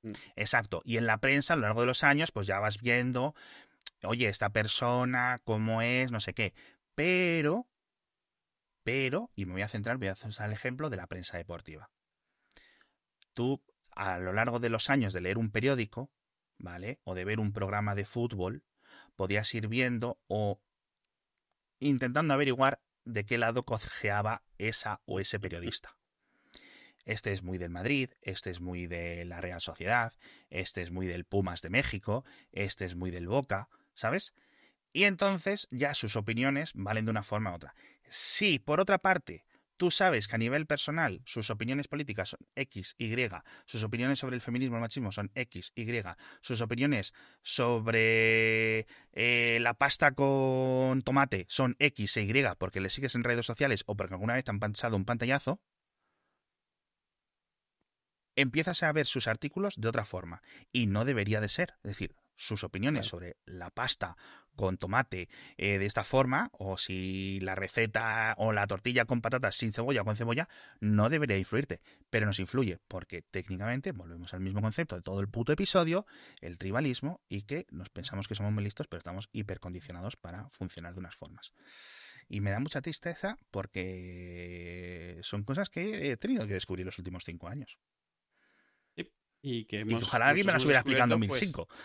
Mm. 0.03 0.13
Exacto. 0.37 0.83
Y 0.85 0.99
en 0.99 1.07
la 1.07 1.17
prensa, 1.17 1.55
a 1.55 1.57
lo 1.57 1.63
largo 1.63 1.81
de 1.81 1.87
los 1.87 2.05
años, 2.05 2.31
pues 2.31 2.47
ya 2.47 2.61
vas 2.61 2.79
viendo, 2.79 3.35
oye, 4.03 4.29
esta 4.29 4.51
persona, 4.51 5.41
cómo 5.45 5.81
es, 5.81 6.13
no 6.13 6.21
sé 6.21 6.35
qué. 6.35 6.53
Pero, 6.95 7.67
pero, 8.83 9.31
y 9.35 9.47
me 9.47 9.53
voy 9.53 9.63
a 9.63 9.69
centrar, 9.69 9.97
voy 9.97 10.09
a 10.09 10.13
hacer 10.13 10.31
el 10.45 10.53
ejemplo 10.53 10.91
de 10.91 10.99
la 10.99 11.07
prensa 11.07 11.39
deportiva. 11.39 11.91
Tú, 13.33 13.63
a 13.93 14.19
lo 14.19 14.35
largo 14.35 14.61
de 14.61 14.69
los 14.69 14.91
años 14.91 15.15
de 15.15 15.23
leer 15.23 15.39
un 15.39 15.51
periódico, 15.51 16.11
¿vale? 16.59 17.01
O 17.05 17.15
de 17.15 17.25
ver 17.25 17.41
un 17.41 17.55
programa 17.55 17.95
de 17.95 18.05
fútbol, 18.05 18.63
podías 19.15 19.55
ir 19.55 19.69
viendo 19.69 20.19
o 20.27 20.61
intentando 21.79 22.35
averiguar 22.35 22.81
de 23.05 23.25
qué 23.25 23.39
lado 23.39 23.65
cojeaba 23.65 24.43
esa 24.59 25.01
o 25.07 25.21
ese 25.21 25.39
periodista. 25.39 25.97
Este 27.05 27.33
es 27.33 27.45
muy 27.45 27.57
del 27.57 27.71
Madrid, 27.71 28.11
este 28.23 28.51
es 28.51 28.61
muy 28.61 28.89
de 28.89 29.25
la 29.25 29.41
Real 29.41 29.61
Sociedad, 29.61 30.13
este 30.51 30.83
es 30.83 30.91
muy 30.91 31.07
del 31.07 31.25
Pumas 31.25 31.63
de 31.63 31.71
México, 31.71 32.25
este 32.51 32.85
es 32.85 32.97
muy 32.97 33.13
del 33.13 33.29
Boca, 33.29 33.69
¿sabes? 33.95 34.35
Y 34.93 35.05
entonces 35.05 35.69
ya 35.71 35.95
sus 35.95 36.17
opiniones 36.17 36.73
valen 36.75 37.05
de 37.05 37.13
una 37.13 37.23
forma 37.23 37.53
u 37.53 37.55
otra. 37.55 37.75
Si, 38.09 38.59
por 38.59 38.81
otra 38.81 38.99
parte, 38.99 39.45
Tú 39.77 39.91
sabes 39.91 40.27
que 40.27 40.37
a 40.37 40.39
nivel 40.39 40.67
personal 40.67 41.21
sus 41.27 41.51
opiniones 41.51 41.89
políticas 41.89 42.31
son 42.31 42.41
X, 42.55 42.95
Y, 42.99 43.15
sus 43.67 43.83
opiniones 43.83 44.19
sobre 44.19 44.37
el 44.37 44.41
feminismo 44.41 44.77
y 44.77 44.79
el 44.79 44.81
machismo 44.81 45.13
son 45.13 45.31
X, 45.35 45.73
Y, 45.75 46.03
sus 46.41 46.61
opiniones 46.61 47.13
sobre 47.43 48.87
eh, 49.13 49.59
la 49.61 49.75
pasta 49.75 50.13
con 50.13 51.03
tomate 51.03 51.47
son 51.49 51.77
X 51.79 52.17
e 52.17 52.23
Y 52.23 52.55
porque 52.59 52.81
le 52.81 52.91
sigues 52.91 53.15
en 53.15 53.25
redes 53.25 53.45
sociales 53.45 53.85
o 53.87 53.97
porque 53.97 54.15
alguna 54.15 54.35
vez 54.35 54.45
te 54.45 54.51
han 54.51 54.61
pasado 54.61 54.97
un 54.97 55.05
pantallazo, 55.05 55.61
empiezas 58.37 58.83
a 58.83 58.93
ver 58.93 59.07
sus 59.07 59.27
artículos 59.27 59.75
de 59.77 59.89
otra 59.89 60.05
forma. 60.05 60.43
Y 60.73 60.87
no 60.87 61.05
debería 61.05 61.41
de 61.41 61.49
ser. 61.49 61.75
Es 61.83 61.91
decir, 61.91 62.15
sus 62.37 62.65
opiniones 62.65 63.07
sobre 63.07 63.37
la 63.47 63.71
pasta 63.71 64.17
con 64.55 64.79
tomate 64.79 65.29
eh, 65.59 65.79
de 65.79 65.87
esta 65.87 66.03
forma, 66.03 66.51
o 66.53 66.79
si 66.79 67.41
la 67.41 67.55
receta 67.55 68.35
o 68.39 68.53
la 68.53 68.67
tortilla 68.67 69.05
con 69.05 69.21
patatas 69.21 69.57
sin 69.57 69.73
cebolla 69.73 70.03
o 70.03 70.05
con 70.05 70.17
cebolla, 70.17 70.49
no 70.81 71.09
debería 71.09 71.37
influirte, 71.37 71.81
pero 72.11 72.27
nos 72.27 72.39
influye, 72.41 72.79
porque 72.89 73.23
técnicamente 73.23 73.93
volvemos 73.93 74.33
al 74.33 74.41
mismo 74.41 74.63
concepto 74.63 74.97
de 74.97 75.03
todo 75.03 75.21
el 75.21 75.29
puto 75.29 75.53
episodio, 75.53 76.07
el 76.41 76.57
tribalismo, 76.59 77.21
y 77.29 77.43
que 77.43 77.67
nos 77.71 77.91
pensamos 77.91 78.29
que 78.29 78.35
somos 78.35 78.53
muy 78.53 78.65
listos, 78.65 78.89
pero 78.89 78.99
estamos 78.99 79.29
hipercondicionados 79.33 80.17
para 80.17 80.49
funcionar 80.49 80.95
de 80.95 81.01
unas 81.01 81.15
formas. 81.15 81.53
Y 82.29 82.41
me 82.41 82.51
da 82.51 82.59
mucha 82.59 82.81
tristeza 82.81 83.39
porque 83.51 85.21
son 85.23 85.45
cosas 85.45 85.69
que 85.69 86.11
he 86.11 86.17
tenido 86.17 86.47
que 86.47 86.55
descubrir 86.55 86.85
los 86.85 86.99
últimos 86.99 87.25
cinco 87.25 87.47
años. 87.47 87.79
Y 89.49 89.65
que 89.67 89.85
ojalá 89.95 90.31
alguien 90.31 90.45
me 90.45 90.55
las 90.55 90.65
hubiera 90.65 90.81
explicado 90.81 91.15
en 91.15 91.21
2005. 91.21 91.69
Pues, 91.69 91.79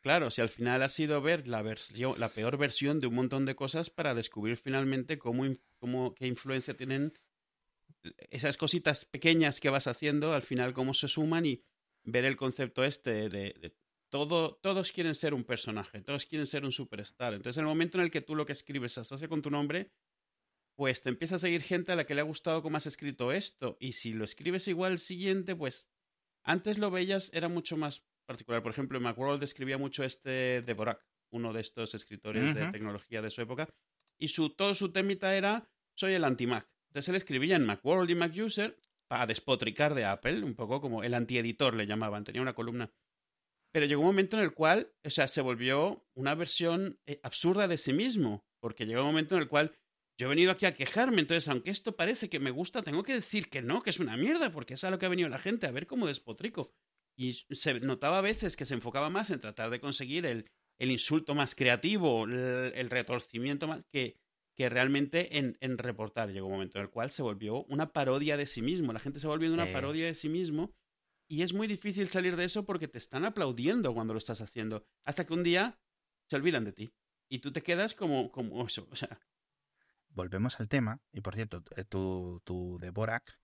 claro, 0.00 0.30
si 0.30 0.40
al 0.40 0.48
final 0.48 0.82
ha 0.82 0.88
sido 0.88 1.22
ver 1.22 1.46
la, 1.46 1.62
versión, 1.62 2.18
la 2.18 2.28
peor 2.28 2.56
versión 2.56 2.98
de 2.98 3.06
un 3.06 3.14
montón 3.14 3.46
de 3.46 3.54
cosas 3.54 3.88
para 3.88 4.16
descubrir 4.16 4.56
finalmente 4.56 5.16
cómo, 5.16 5.44
cómo, 5.76 6.12
qué 6.16 6.26
influencia 6.26 6.74
tienen 6.74 7.12
esas 8.30 8.56
cositas 8.56 9.04
pequeñas 9.04 9.60
que 9.60 9.70
vas 9.70 9.86
haciendo, 9.86 10.32
al 10.32 10.42
final 10.42 10.72
cómo 10.72 10.92
se 10.92 11.06
suman 11.06 11.46
y 11.46 11.62
ver 12.02 12.24
el 12.24 12.36
concepto 12.36 12.82
este 12.82 13.28
de, 13.28 13.76
todo, 14.10 14.56
todos 14.56 14.90
quieren 14.90 15.14
ser 15.14 15.34
un 15.34 15.44
personaje, 15.44 16.00
todos 16.00 16.26
quieren 16.26 16.48
ser 16.48 16.64
un 16.64 16.72
superstar. 16.72 17.32
Entonces, 17.32 17.58
en 17.58 17.62
el 17.62 17.68
momento 17.68 17.98
en 17.98 18.04
el 18.04 18.10
que 18.10 18.22
tú 18.22 18.34
lo 18.34 18.44
que 18.44 18.52
escribes 18.54 18.94
se 18.94 19.02
asocia 19.02 19.28
con 19.28 19.40
tu 19.40 19.50
nombre, 19.52 19.92
pues 20.74 21.00
te 21.00 21.10
empieza 21.10 21.36
a 21.36 21.38
seguir 21.38 21.62
gente 21.62 21.92
a 21.92 21.96
la 21.96 22.06
que 22.06 22.16
le 22.16 22.22
ha 22.22 22.24
gustado 22.24 22.60
cómo 22.60 22.76
has 22.76 22.86
escrito 22.86 23.30
esto. 23.30 23.76
Y 23.78 23.92
si 23.92 24.14
lo 24.14 24.24
escribes 24.24 24.66
igual 24.66 24.92
el 24.92 24.98
siguiente, 24.98 25.54
pues 25.54 25.88
antes 26.48 26.78
lo 26.78 26.90
veías, 26.90 27.30
era 27.34 27.48
mucho 27.48 27.76
más 27.76 28.06
particular. 28.26 28.62
Por 28.62 28.72
ejemplo, 28.72 28.98
Macworld 28.98 29.42
escribía 29.42 29.76
mucho 29.76 30.02
este 30.02 30.62
de 30.62 30.74
Borak, 30.74 31.04
uno 31.30 31.52
de 31.52 31.60
estos 31.60 31.94
escritores 31.94 32.54
de 32.54 32.70
tecnología 32.72 33.20
de 33.20 33.28
su 33.28 33.42
época. 33.42 33.68
Y 34.18 34.28
su, 34.28 34.50
todo 34.50 34.74
su 34.74 34.90
temita 34.90 35.36
era, 35.36 35.68
soy 35.94 36.14
el 36.14 36.24
anti-Mac. 36.24 36.66
Entonces 36.88 37.10
él 37.10 37.16
escribía 37.16 37.56
en 37.56 37.66
Macworld 37.66 38.08
y 38.08 38.14
MacUser 38.14 38.78
para 39.08 39.26
despotricar 39.26 39.94
de 39.94 40.06
Apple, 40.06 40.42
un 40.42 40.54
poco 40.54 40.80
como 40.80 41.04
el 41.04 41.12
antieditor 41.12 41.74
le 41.74 41.86
llamaban, 41.86 42.24
tenía 42.24 42.40
una 42.40 42.54
columna. 42.54 42.90
Pero 43.70 43.84
llegó 43.84 44.00
un 44.00 44.08
momento 44.08 44.38
en 44.38 44.42
el 44.42 44.54
cual, 44.54 44.90
o 45.04 45.10
sea, 45.10 45.28
se 45.28 45.42
volvió 45.42 46.08
una 46.14 46.34
versión 46.34 46.98
eh, 47.06 47.20
absurda 47.22 47.68
de 47.68 47.76
sí 47.76 47.92
mismo, 47.92 48.46
porque 48.58 48.86
llegó 48.86 49.02
un 49.02 49.08
momento 49.08 49.36
en 49.36 49.42
el 49.42 49.48
cual 49.48 49.77
yo 50.18 50.26
he 50.26 50.30
venido 50.30 50.50
aquí 50.50 50.66
a 50.66 50.74
quejarme, 50.74 51.20
entonces 51.20 51.48
aunque 51.48 51.70
esto 51.70 51.94
parece 51.94 52.28
que 52.28 52.40
me 52.40 52.50
gusta, 52.50 52.82
tengo 52.82 53.04
que 53.04 53.14
decir 53.14 53.48
que 53.48 53.62
no, 53.62 53.80
que 53.80 53.90
es 53.90 54.00
una 54.00 54.16
mierda, 54.16 54.50
porque 54.50 54.74
es 54.74 54.82
a 54.82 54.90
lo 54.90 54.98
que 54.98 55.06
ha 55.06 55.10
venido 55.10 55.28
la 55.28 55.38
gente, 55.38 55.66
a 55.66 55.70
ver 55.70 55.86
cómo 55.86 56.08
despotrico. 56.08 56.72
Y 57.16 57.34
se 57.50 57.80
notaba 57.80 58.18
a 58.18 58.22
veces 58.22 58.56
que 58.56 58.64
se 58.64 58.74
enfocaba 58.74 59.10
más 59.10 59.30
en 59.30 59.40
tratar 59.40 59.70
de 59.70 59.80
conseguir 59.80 60.26
el, 60.26 60.50
el 60.78 60.90
insulto 60.90 61.34
más 61.34 61.54
creativo, 61.54 62.24
el, 62.24 62.90
retorcimiento 62.90 63.68
más 63.68 63.84
que, 63.92 64.16
que 64.56 64.68
realmente 64.68 65.38
en, 65.38 65.56
en, 65.60 65.78
reportar. 65.78 66.30
Llegó 66.30 66.46
un 66.46 66.54
momento 66.54 66.78
en 66.78 66.84
el 66.84 66.90
cual 66.90 67.10
se 67.10 67.22
volvió 67.22 67.64
una 67.64 67.92
parodia 67.92 68.36
de 68.36 68.46
sí 68.46 68.62
mismo. 68.62 68.92
La 68.92 69.00
gente 69.00 69.20
se 69.20 69.26
volvió 69.26 69.52
una 69.52 69.72
parodia 69.72 70.06
de 70.06 70.14
sí 70.14 70.28
mismo. 70.28 70.72
Y 71.30 71.42
es 71.42 71.52
muy 71.52 71.66
difícil 71.66 72.08
salir 72.08 72.36
de 72.36 72.44
eso 72.44 72.64
porque 72.64 72.88
te 72.88 72.98
están 72.98 73.24
aplaudiendo 73.24 73.92
cuando 73.92 74.14
lo 74.14 74.18
estás 74.18 74.40
haciendo. 74.40 74.84
Hasta 75.04 75.26
que 75.26 75.34
un 75.34 75.42
día 75.42 75.78
se 76.28 76.36
olvidan 76.36 76.64
de 76.64 76.72
ti. 76.72 76.92
Y 77.28 77.40
tú 77.40 77.52
te 77.52 77.62
quedas 77.62 77.94
como, 77.94 78.30
como 78.30 78.64
eso. 78.64 78.88
O 78.90 78.96
sea, 78.96 79.20
volvemos 80.18 80.58
al 80.58 80.68
tema, 80.68 81.00
y 81.12 81.20
por 81.20 81.36
cierto, 81.36 81.62
eh, 81.76 81.84
tu, 81.84 82.42
tu 82.44 82.76
de 82.80 82.90
Borak 82.90 83.38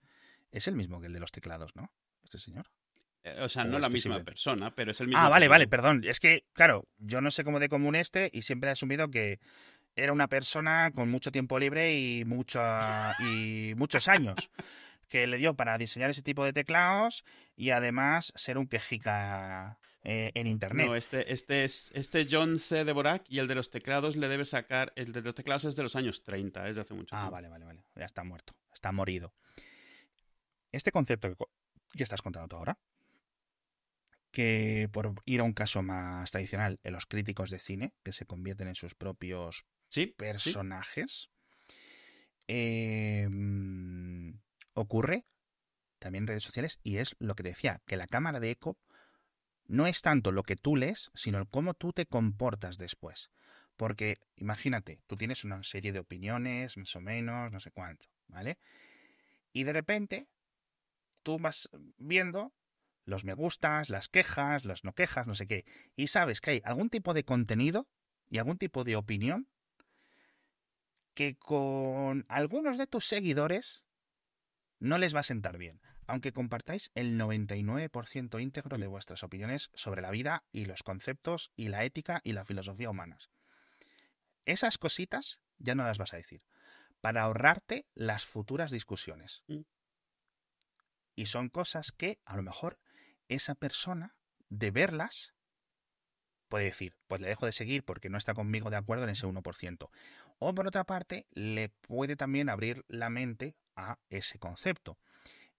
es 0.50 0.66
el 0.66 0.74
mismo 0.74 1.00
que 1.00 1.06
el 1.06 1.12
de 1.12 1.20
los 1.20 1.30
teclados, 1.30 1.76
¿no? 1.76 1.92
Este 2.24 2.38
señor. 2.40 2.66
Eh, 3.22 3.40
o 3.40 3.48
sea, 3.48 3.64
no 3.64 3.78
la 3.78 3.88
misma 3.88 4.24
persona, 4.24 4.74
pero 4.74 4.90
es 4.90 5.00
el 5.00 5.06
mismo. 5.06 5.22
Ah, 5.22 5.28
vale, 5.28 5.46
vale, 5.46 5.68
perdón. 5.68 6.02
Es 6.04 6.18
que, 6.18 6.44
claro, 6.52 6.88
yo 6.98 7.20
no 7.20 7.30
sé 7.30 7.44
cómo 7.44 7.60
de 7.60 7.68
común 7.68 7.94
este 7.94 8.28
y 8.32 8.42
siempre 8.42 8.70
he 8.70 8.72
asumido 8.72 9.08
que 9.08 9.38
era 9.94 10.12
una 10.12 10.26
persona 10.26 10.90
con 10.92 11.08
mucho 11.12 11.30
tiempo 11.30 11.60
libre 11.60 11.94
y, 11.94 12.24
mucha, 12.24 13.14
y 13.20 13.74
muchos 13.76 14.08
años 14.08 14.34
que 15.08 15.28
le 15.28 15.36
dio 15.36 15.54
para 15.54 15.78
diseñar 15.78 16.10
ese 16.10 16.22
tipo 16.22 16.44
de 16.44 16.52
teclados 16.52 17.24
y 17.54 17.70
además 17.70 18.32
ser 18.34 18.58
un 18.58 18.66
quejica 18.66 19.78
eh, 20.06 20.32
en 20.34 20.46
internet. 20.46 20.86
No, 20.86 20.94
este, 20.94 21.32
este 21.32 21.64
es 21.64 21.90
este 21.94 22.26
John 22.30 22.58
C. 22.58 22.84
Dvorak 22.84 23.24
y 23.26 23.38
el 23.38 23.48
de 23.48 23.54
los 23.54 23.70
teclados 23.70 24.16
le 24.16 24.28
debe 24.28 24.44
sacar. 24.44 24.92
El 24.96 25.12
de 25.12 25.22
los 25.22 25.34
teclados 25.34 25.64
es 25.64 25.76
de 25.76 25.82
los 25.82 25.96
años 25.96 26.22
30, 26.22 26.68
es 26.68 26.76
de 26.76 26.82
hace 26.82 26.92
mucho 26.92 27.16
ah, 27.16 27.20
tiempo. 27.20 27.28
Ah, 27.28 27.40
vale, 27.40 27.48
vale, 27.48 27.64
vale. 27.64 27.84
Ya 27.94 28.04
está 28.04 28.22
muerto, 28.22 28.54
está 28.72 28.92
morido. 28.92 29.34
Este 30.72 30.92
concepto 30.92 31.34
que, 31.96 32.02
estás 32.02 32.20
contando 32.20 32.48
tú 32.48 32.56
ahora, 32.56 32.78
que 34.30 34.90
por 34.92 35.14
ir 35.24 35.40
a 35.40 35.44
un 35.44 35.54
caso 35.54 35.82
más 35.82 36.30
tradicional, 36.30 36.80
en 36.82 36.92
los 36.92 37.06
críticos 37.06 37.48
de 37.48 37.58
cine, 37.58 37.94
que 38.02 38.12
se 38.12 38.26
convierten 38.26 38.68
en 38.68 38.74
sus 38.74 38.94
propios 38.94 39.64
personajes, 40.18 41.30
em, 42.46 44.38
ocurre 44.74 45.24
también 45.98 46.24
en 46.24 46.28
redes 46.28 46.42
sociales 46.42 46.78
y 46.82 46.98
es 46.98 47.16
lo 47.20 47.34
que 47.34 47.44
decía, 47.44 47.80
que 47.86 47.96
la 47.96 48.06
cámara 48.06 48.38
de 48.38 48.50
eco 48.50 48.76
no 49.66 49.86
es 49.86 50.02
tanto 50.02 50.32
lo 50.32 50.42
que 50.42 50.56
tú 50.56 50.76
lees, 50.76 51.10
sino 51.14 51.46
cómo 51.46 51.74
tú 51.74 51.92
te 51.92 52.06
comportas 52.06 52.78
después. 52.78 53.30
Porque 53.76 54.18
imagínate, 54.36 55.00
tú 55.06 55.16
tienes 55.16 55.44
una 55.44 55.62
serie 55.62 55.92
de 55.92 55.98
opiniones, 55.98 56.76
más 56.76 56.94
o 56.96 57.00
menos, 57.00 57.50
no 57.50 57.60
sé 57.60 57.70
cuánto, 57.70 58.06
¿vale? 58.28 58.58
Y 59.52 59.64
de 59.64 59.72
repente 59.72 60.28
tú 61.22 61.38
vas 61.38 61.68
viendo 61.96 62.52
los 63.04 63.24
me 63.24 63.34
gustas, 63.34 63.90
las 63.90 64.08
quejas, 64.08 64.64
las 64.64 64.84
no 64.84 64.94
quejas, 64.94 65.26
no 65.26 65.34
sé 65.34 65.46
qué, 65.46 65.64
y 65.96 66.08
sabes 66.08 66.40
que 66.40 66.52
hay 66.52 66.62
algún 66.64 66.88
tipo 66.88 67.12
de 67.12 67.24
contenido 67.24 67.86
y 68.30 68.38
algún 68.38 68.58
tipo 68.58 68.84
de 68.84 68.96
opinión 68.96 69.48
que 71.14 71.36
con 71.36 72.24
algunos 72.28 72.78
de 72.78 72.86
tus 72.86 73.06
seguidores 73.06 73.84
no 74.78 74.98
les 74.98 75.14
va 75.14 75.20
a 75.20 75.24
sentar 75.24 75.58
bien 75.58 75.80
aunque 76.06 76.32
compartáis 76.32 76.90
el 76.94 77.18
99% 77.18 78.40
íntegro 78.40 78.78
de 78.78 78.86
vuestras 78.86 79.22
opiniones 79.22 79.70
sobre 79.74 80.02
la 80.02 80.10
vida 80.10 80.44
y 80.52 80.66
los 80.66 80.82
conceptos 80.82 81.50
y 81.56 81.68
la 81.68 81.84
ética 81.84 82.20
y 82.24 82.32
la 82.32 82.44
filosofía 82.44 82.90
humanas. 82.90 83.30
Esas 84.44 84.78
cositas 84.78 85.40
ya 85.58 85.74
no 85.74 85.84
las 85.84 85.98
vas 85.98 86.12
a 86.12 86.18
decir, 86.18 86.42
para 87.00 87.22
ahorrarte 87.22 87.86
las 87.94 88.24
futuras 88.24 88.70
discusiones. 88.70 89.42
Mm. 89.46 89.60
Y 91.16 91.26
son 91.26 91.48
cosas 91.48 91.92
que 91.92 92.18
a 92.24 92.36
lo 92.36 92.42
mejor 92.42 92.78
esa 93.28 93.54
persona, 93.54 94.16
de 94.48 94.70
verlas, 94.70 95.34
puede 96.48 96.64
decir, 96.64 96.96
pues 97.06 97.20
le 97.20 97.28
dejo 97.28 97.46
de 97.46 97.52
seguir 97.52 97.84
porque 97.84 98.10
no 98.10 98.18
está 98.18 98.34
conmigo 98.34 98.70
de 98.70 98.76
acuerdo 98.76 99.04
en 99.04 99.10
ese 99.10 99.26
1%. 99.26 99.90
O 100.38 100.54
por 100.54 100.66
otra 100.66 100.84
parte, 100.84 101.26
le 101.30 101.68
puede 101.68 102.16
también 102.16 102.48
abrir 102.48 102.84
la 102.88 103.10
mente 103.10 103.56
a 103.76 103.98
ese 104.08 104.38
concepto. 104.38 104.98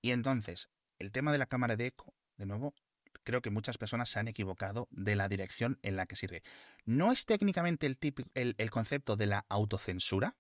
Y 0.05 0.11
entonces, 0.11 0.69
el 0.99 1.11
tema 1.11 1.31
de 1.31 1.39
la 1.39 1.47
cámara 1.47 1.75
de 1.75 1.87
eco, 1.87 2.13
de 2.37 2.45
nuevo, 2.45 2.75
creo 3.23 3.41
que 3.41 3.49
muchas 3.49 3.79
personas 3.79 4.07
se 4.07 4.19
han 4.19 4.27
equivocado 4.27 4.87
de 4.91 5.15
la 5.15 5.27
dirección 5.27 5.79
en 5.81 5.95
la 5.95 6.05
que 6.05 6.15
sirve. 6.15 6.43
No 6.85 7.11
es 7.11 7.25
técnicamente 7.25 7.87
el, 7.87 7.97
el, 8.55 8.69
concepto 8.69 9.15
de 9.15 9.25
la 9.25 9.47
autocensura, 9.49 10.35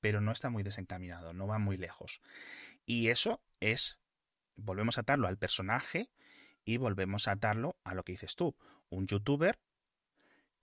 pero 0.00 0.20
no 0.20 0.30
está 0.30 0.50
muy 0.50 0.62
desencaminado, 0.62 1.32
no 1.32 1.48
va 1.48 1.58
muy 1.58 1.78
lejos. 1.78 2.20
Y 2.86 3.08
eso 3.08 3.42
es, 3.58 3.98
volvemos 4.54 4.98
a 4.98 5.00
atarlo 5.00 5.26
al 5.26 5.36
personaje 5.36 6.08
y 6.64 6.76
volvemos 6.76 7.26
a 7.26 7.32
atarlo 7.32 7.76
a 7.82 7.94
lo 7.94 8.04
que 8.04 8.12
dices 8.12 8.36
tú, 8.36 8.54
un 8.88 9.08
youtuber 9.08 9.58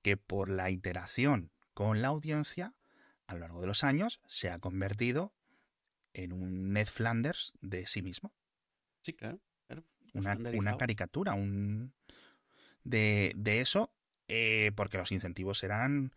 que 0.01 0.15
por 0.15 0.47
la 0.47 0.69
interacción 0.71 1.51
con 1.73 2.01
la 2.01 2.07
audiencia 2.07 2.73
a 3.25 3.33
lo 3.33 3.41
largo 3.41 3.59
de 3.59 3.67
los 3.67 3.83
años 3.83 4.21
se 4.27 4.49
ha 4.49 4.59
convertido 4.59 5.33
en 6.13 6.33
un 6.33 6.73
Ned 6.73 6.87
Flanders 6.87 7.53
de 7.61 7.85
sí 7.87 8.01
mismo. 8.01 8.33
Sí, 9.01 9.13
claro. 9.13 9.39
Una, 10.13 10.77
caricatura, 10.77 11.33
un 11.33 11.93
de, 12.83 13.33
eso, 13.45 13.93
eh, 14.27 14.71
porque 14.75 14.97
los 14.97 15.11
incentivos 15.11 15.63
eran 15.63 16.13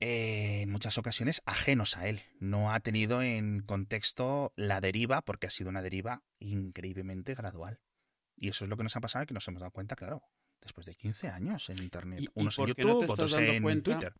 eh, 0.00 0.62
en 0.62 0.70
muchas 0.70 0.98
ocasiones 0.98 1.42
ajenos 1.44 1.96
a 1.96 2.08
él. 2.08 2.22
No 2.40 2.72
ha 2.72 2.80
tenido 2.80 3.22
en 3.22 3.60
contexto 3.60 4.52
la 4.56 4.80
deriva, 4.80 5.22
porque 5.22 5.46
ha 5.46 5.50
sido 5.50 5.70
una 5.70 5.82
deriva 5.82 6.22
increíblemente 6.38 7.34
gradual. 7.34 7.80
Y 8.36 8.48
eso 8.48 8.64
es 8.64 8.70
lo 8.70 8.76
que 8.76 8.82
nos 8.82 8.96
ha 8.96 9.00
pasado 9.00 9.24
y 9.24 9.26
que 9.26 9.34
nos 9.34 9.46
hemos 9.46 9.60
dado 9.60 9.72
cuenta, 9.72 9.94
claro, 9.94 10.22
después 10.60 10.86
de 10.86 10.94
15 10.94 11.28
años 11.28 11.68
en 11.70 11.78
Internet. 11.78 12.30
Unos 12.34 12.58
en 12.58 12.66
YouTube, 12.66 13.10
otros 13.10 13.32
en 13.34 13.82
Twitter 13.82 14.14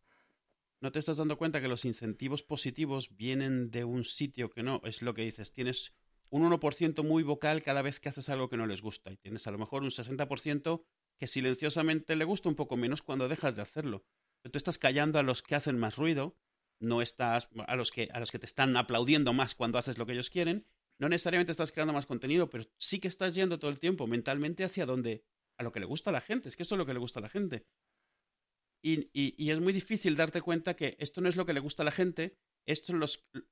no 0.80 0.92
te 0.92 0.98
estás 0.98 1.16
dando 1.16 1.38
cuenta 1.38 1.60
que 1.60 1.68
los 1.68 1.84
incentivos 1.84 2.42
positivos 2.42 3.16
vienen 3.16 3.70
de 3.70 3.84
un 3.84 4.04
sitio 4.04 4.50
que 4.50 4.62
no, 4.62 4.80
es 4.84 5.02
lo 5.02 5.14
que 5.14 5.22
dices, 5.22 5.52
tienes 5.52 5.94
un 6.30 6.48
1% 6.48 7.04
muy 7.04 7.22
vocal 7.22 7.62
cada 7.62 7.82
vez 7.82 8.00
que 8.00 8.08
haces 8.08 8.28
algo 8.28 8.48
que 8.48 8.56
no 8.56 8.66
les 8.66 8.82
gusta 8.82 9.10
y 9.10 9.16
tienes 9.16 9.46
a 9.46 9.50
lo 9.50 9.58
mejor 9.58 9.82
un 9.82 9.90
60% 9.90 10.82
que 11.16 11.26
silenciosamente 11.26 12.16
le 12.16 12.24
gusta 12.24 12.48
un 12.48 12.54
poco 12.54 12.76
menos 12.76 13.02
cuando 13.02 13.28
dejas 13.28 13.56
de 13.56 13.62
hacerlo. 13.62 14.04
Pero 14.42 14.52
tú 14.52 14.58
estás 14.58 14.78
callando 14.78 15.18
a 15.18 15.22
los 15.22 15.42
que 15.42 15.56
hacen 15.56 15.78
más 15.78 15.96
ruido, 15.96 16.36
no 16.80 17.02
estás 17.02 17.48
a 17.66 17.74
los 17.74 17.90
que 17.90 18.08
a 18.12 18.20
los 18.20 18.30
que 18.30 18.38
te 18.38 18.46
están 18.46 18.76
aplaudiendo 18.76 19.32
más 19.32 19.54
cuando 19.54 19.78
haces 19.78 19.98
lo 19.98 20.06
que 20.06 20.12
ellos 20.12 20.30
quieren, 20.30 20.66
no 20.98 21.08
necesariamente 21.08 21.52
estás 21.52 21.72
creando 21.72 21.92
más 21.92 22.06
contenido, 22.06 22.50
pero 22.50 22.64
sí 22.76 23.00
que 23.00 23.08
estás 23.08 23.34
yendo 23.34 23.58
todo 23.58 23.70
el 23.70 23.80
tiempo 23.80 24.06
mentalmente 24.06 24.64
hacia 24.64 24.86
donde 24.86 25.24
a 25.56 25.64
lo 25.64 25.72
que 25.72 25.80
le 25.80 25.86
gusta 25.86 26.10
a 26.10 26.12
la 26.12 26.20
gente, 26.20 26.48
es 26.48 26.56
que 26.56 26.62
esto 26.62 26.76
es 26.76 26.78
lo 26.78 26.86
que 26.86 26.92
le 26.92 27.00
gusta 27.00 27.18
a 27.18 27.22
la 27.22 27.28
gente. 27.28 27.66
Y, 28.82 29.50
es 29.50 29.60
muy 29.60 29.72
difícil 29.72 30.14
darte 30.14 30.40
cuenta 30.40 30.74
que 30.74 30.96
esto 30.98 31.20
no 31.20 31.28
es 31.28 31.36
lo 31.36 31.44
que 31.44 31.52
le 31.52 31.60
gusta 31.60 31.82
a 31.82 31.84
la 31.84 31.90
gente, 31.90 32.36
esto 32.66 32.94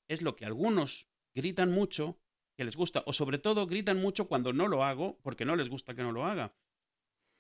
es 0.09 0.23
lo 0.23 0.37
que 0.37 0.45
algunos 0.45 1.09
gritan 1.35 1.71
mucho 1.71 2.19
que 2.57 2.65
les 2.65 2.77
gusta, 2.77 3.03
o 3.07 3.13
sobre 3.13 3.39
todo 3.39 3.67
gritan 3.67 4.01
mucho 4.01 4.29
cuando 4.29 4.53
no 4.53 4.67
lo 4.69 4.85
hago 4.85 5.19
porque 5.23 5.45
no 5.45 5.57
les 5.57 5.69
gusta 5.69 5.95
que 5.95 6.03
no 6.03 6.13
lo 6.13 6.25
haga. 6.25 6.55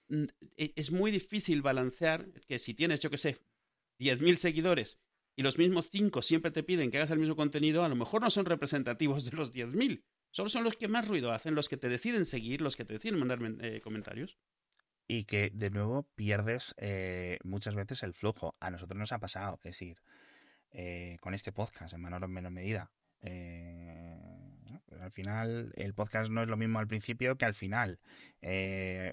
Mm, 0.08 0.24
e, 0.56 0.72
es 0.76 0.90
muy 0.90 1.10
difícil 1.10 1.62
balancear 1.62 2.30
que 2.46 2.58
si 2.58 2.74
tienes, 2.74 3.00
yo 3.00 3.10
qué 3.10 3.18
sé, 3.18 3.38
10.000 3.98 4.36
seguidores 4.36 4.98
y 5.36 5.42
los 5.42 5.58
mismos 5.58 5.88
5 5.90 6.22
siempre 6.22 6.50
te 6.50 6.62
piden 6.62 6.90
que 6.90 6.98
hagas 6.98 7.10
el 7.10 7.18
mismo 7.18 7.36
contenido, 7.36 7.84
a 7.84 7.88
lo 7.88 7.96
mejor 7.96 8.22
no 8.22 8.30
son 8.30 8.46
representativos 8.46 9.24
de 9.24 9.36
los 9.36 9.52
10.000. 9.52 10.02
Solo 10.30 10.48
son 10.48 10.64
los 10.64 10.76
que 10.76 10.88
más 10.88 11.06
ruido 11.06 11.32
hacen, 11.32 11.54
los 11.54 11.68
que 11.68 11.76
te 11.76 11.88
deciden 11.88 12.24
seguir, 12.24 12.60
los 12.60 12.76
que 12.76 12.84
te 12.84 12.94
deciden 12.94 13.18
mandar 13.18 13.38
eh, 13.60 13.80
comentarios. 13.80 14.36
Y 15.08 15.24
que 15.24 15.50
de 15.54 15.70
nuevo 15.70 16.04
pierdes 16.14 16.74
eh, 16.78 17.38
muchas 17.44 17.74
veces 17.74 18.02
el 18.02 18.14
flujo. 18.14 18.56
A 18.60 18.70
nosotros 18.70 18.98
nos 18.98 19.12
ha 19.12 19.18
pasado, 19.18 19.56
es 19.56 19.70
decir, 19.72 20.02
eh, 20.70 21.16
con 21.20 21.34
este 21.34 21.52
podcast 21.52 21.94
en 21.94 22.00
menor 22.00 22.24
o 22.24 22.28
menor 22.28 22.52
medida. 22.52 22.90
Eh, 23.22 24.18
al 25.00 25.10
final, 25.12 25.72
el 25.76 25.94
podcast 25.94 26.30
no 26.30 26.42
es 26.42 26.48
lo 26.48 26.56
mismo 26.56 26.78
al 26.78 26.86
principio 26.86 27.36
que 27.36 27.44
al 27.44 27.54
final. 27.54 28.00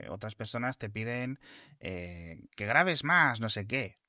otras 0.10 0.36
personas 0.36 0.78
te 0.78 0.90
piden 0.90 1.40
que 1.80 2.66
grabes 2.66 3.04
más, 3.04 3.40
no 3.40 3.50
sé 3.50 3.68
qué. 3.68 4.00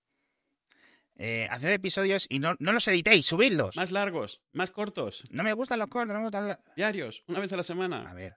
hacer 1.50 1.72
episodios 1.72 2.26
y 2.28 2.38
no, 2.38 2.54
no 2.58 2.72
los 2.72 2.88
editéis, 2.88 3.26
subidlos. 3.26 3.76
Más 3.76 3.90
largos, 3.90 4.42
más 4.52 4.70
cortos. 4.70 5.24
No 5.30 5.42
me 5.42 5.52
gustan 5.52 5.78
los 5.78 5.88
cortos, 5.88 6.14
no 6.14 6.20
me 6.20 6.24
gustan 6.24 6.48
los... 6.48 6.56
Diarios, 6.76 7.24
una 7.26 7.40
vez 7.40 7.52
a 7.52 7.56
la 7.56 7.62
semana. 7.62 8.08
A 8.08 8.14
ver, 8.14 8.36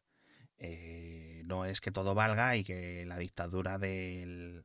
eh, 0.60 1.17
no 1.48 1.66
es 1.66 1.80
que 1.80 1.92
todo 1.92 2.14
valga 2.14 2.56
y 2.58 2.64
que 2.64 3.06
la 3.06 3.18
dictadura 3.18 3.78
de 3.78 4.64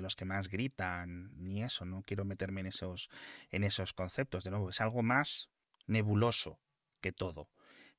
los 0.00 0.16
que 0.16 0.24
más 0.24 0.48
gritan, 0.48 1.30
ni 1.36 1.62
eso, 1.62 1.84
no 1.84 2.02
quiero 2.02 2.24
meterme 2.24 2.62
en 2.62 2.68
esos, 2.68 3.10
en 3.50 3.64
esos 3.64 3.92
conceptos. 3.92 4.44
De 4.44 4.50
nuevo, 4.50 4.70
es 4.70 4.80
algo 4.80 5.02
más 5.02 5.50
nebuloso 5.86 6.58
que 7.02 7.12
todo, 7.12 7.50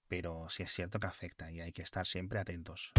pero 0.08 0.50
sí 0.50 0.64
es 0.64 0.72
cierto 0.72 1.00
que 1.00 1.08
afecta 1.08 1.52
y 1.52 1.62
hay 1.62 1.72
que 1.72 1.84
estar 1.84 2.08
siempre 2.08 2.40
atentos. 2.40 2.92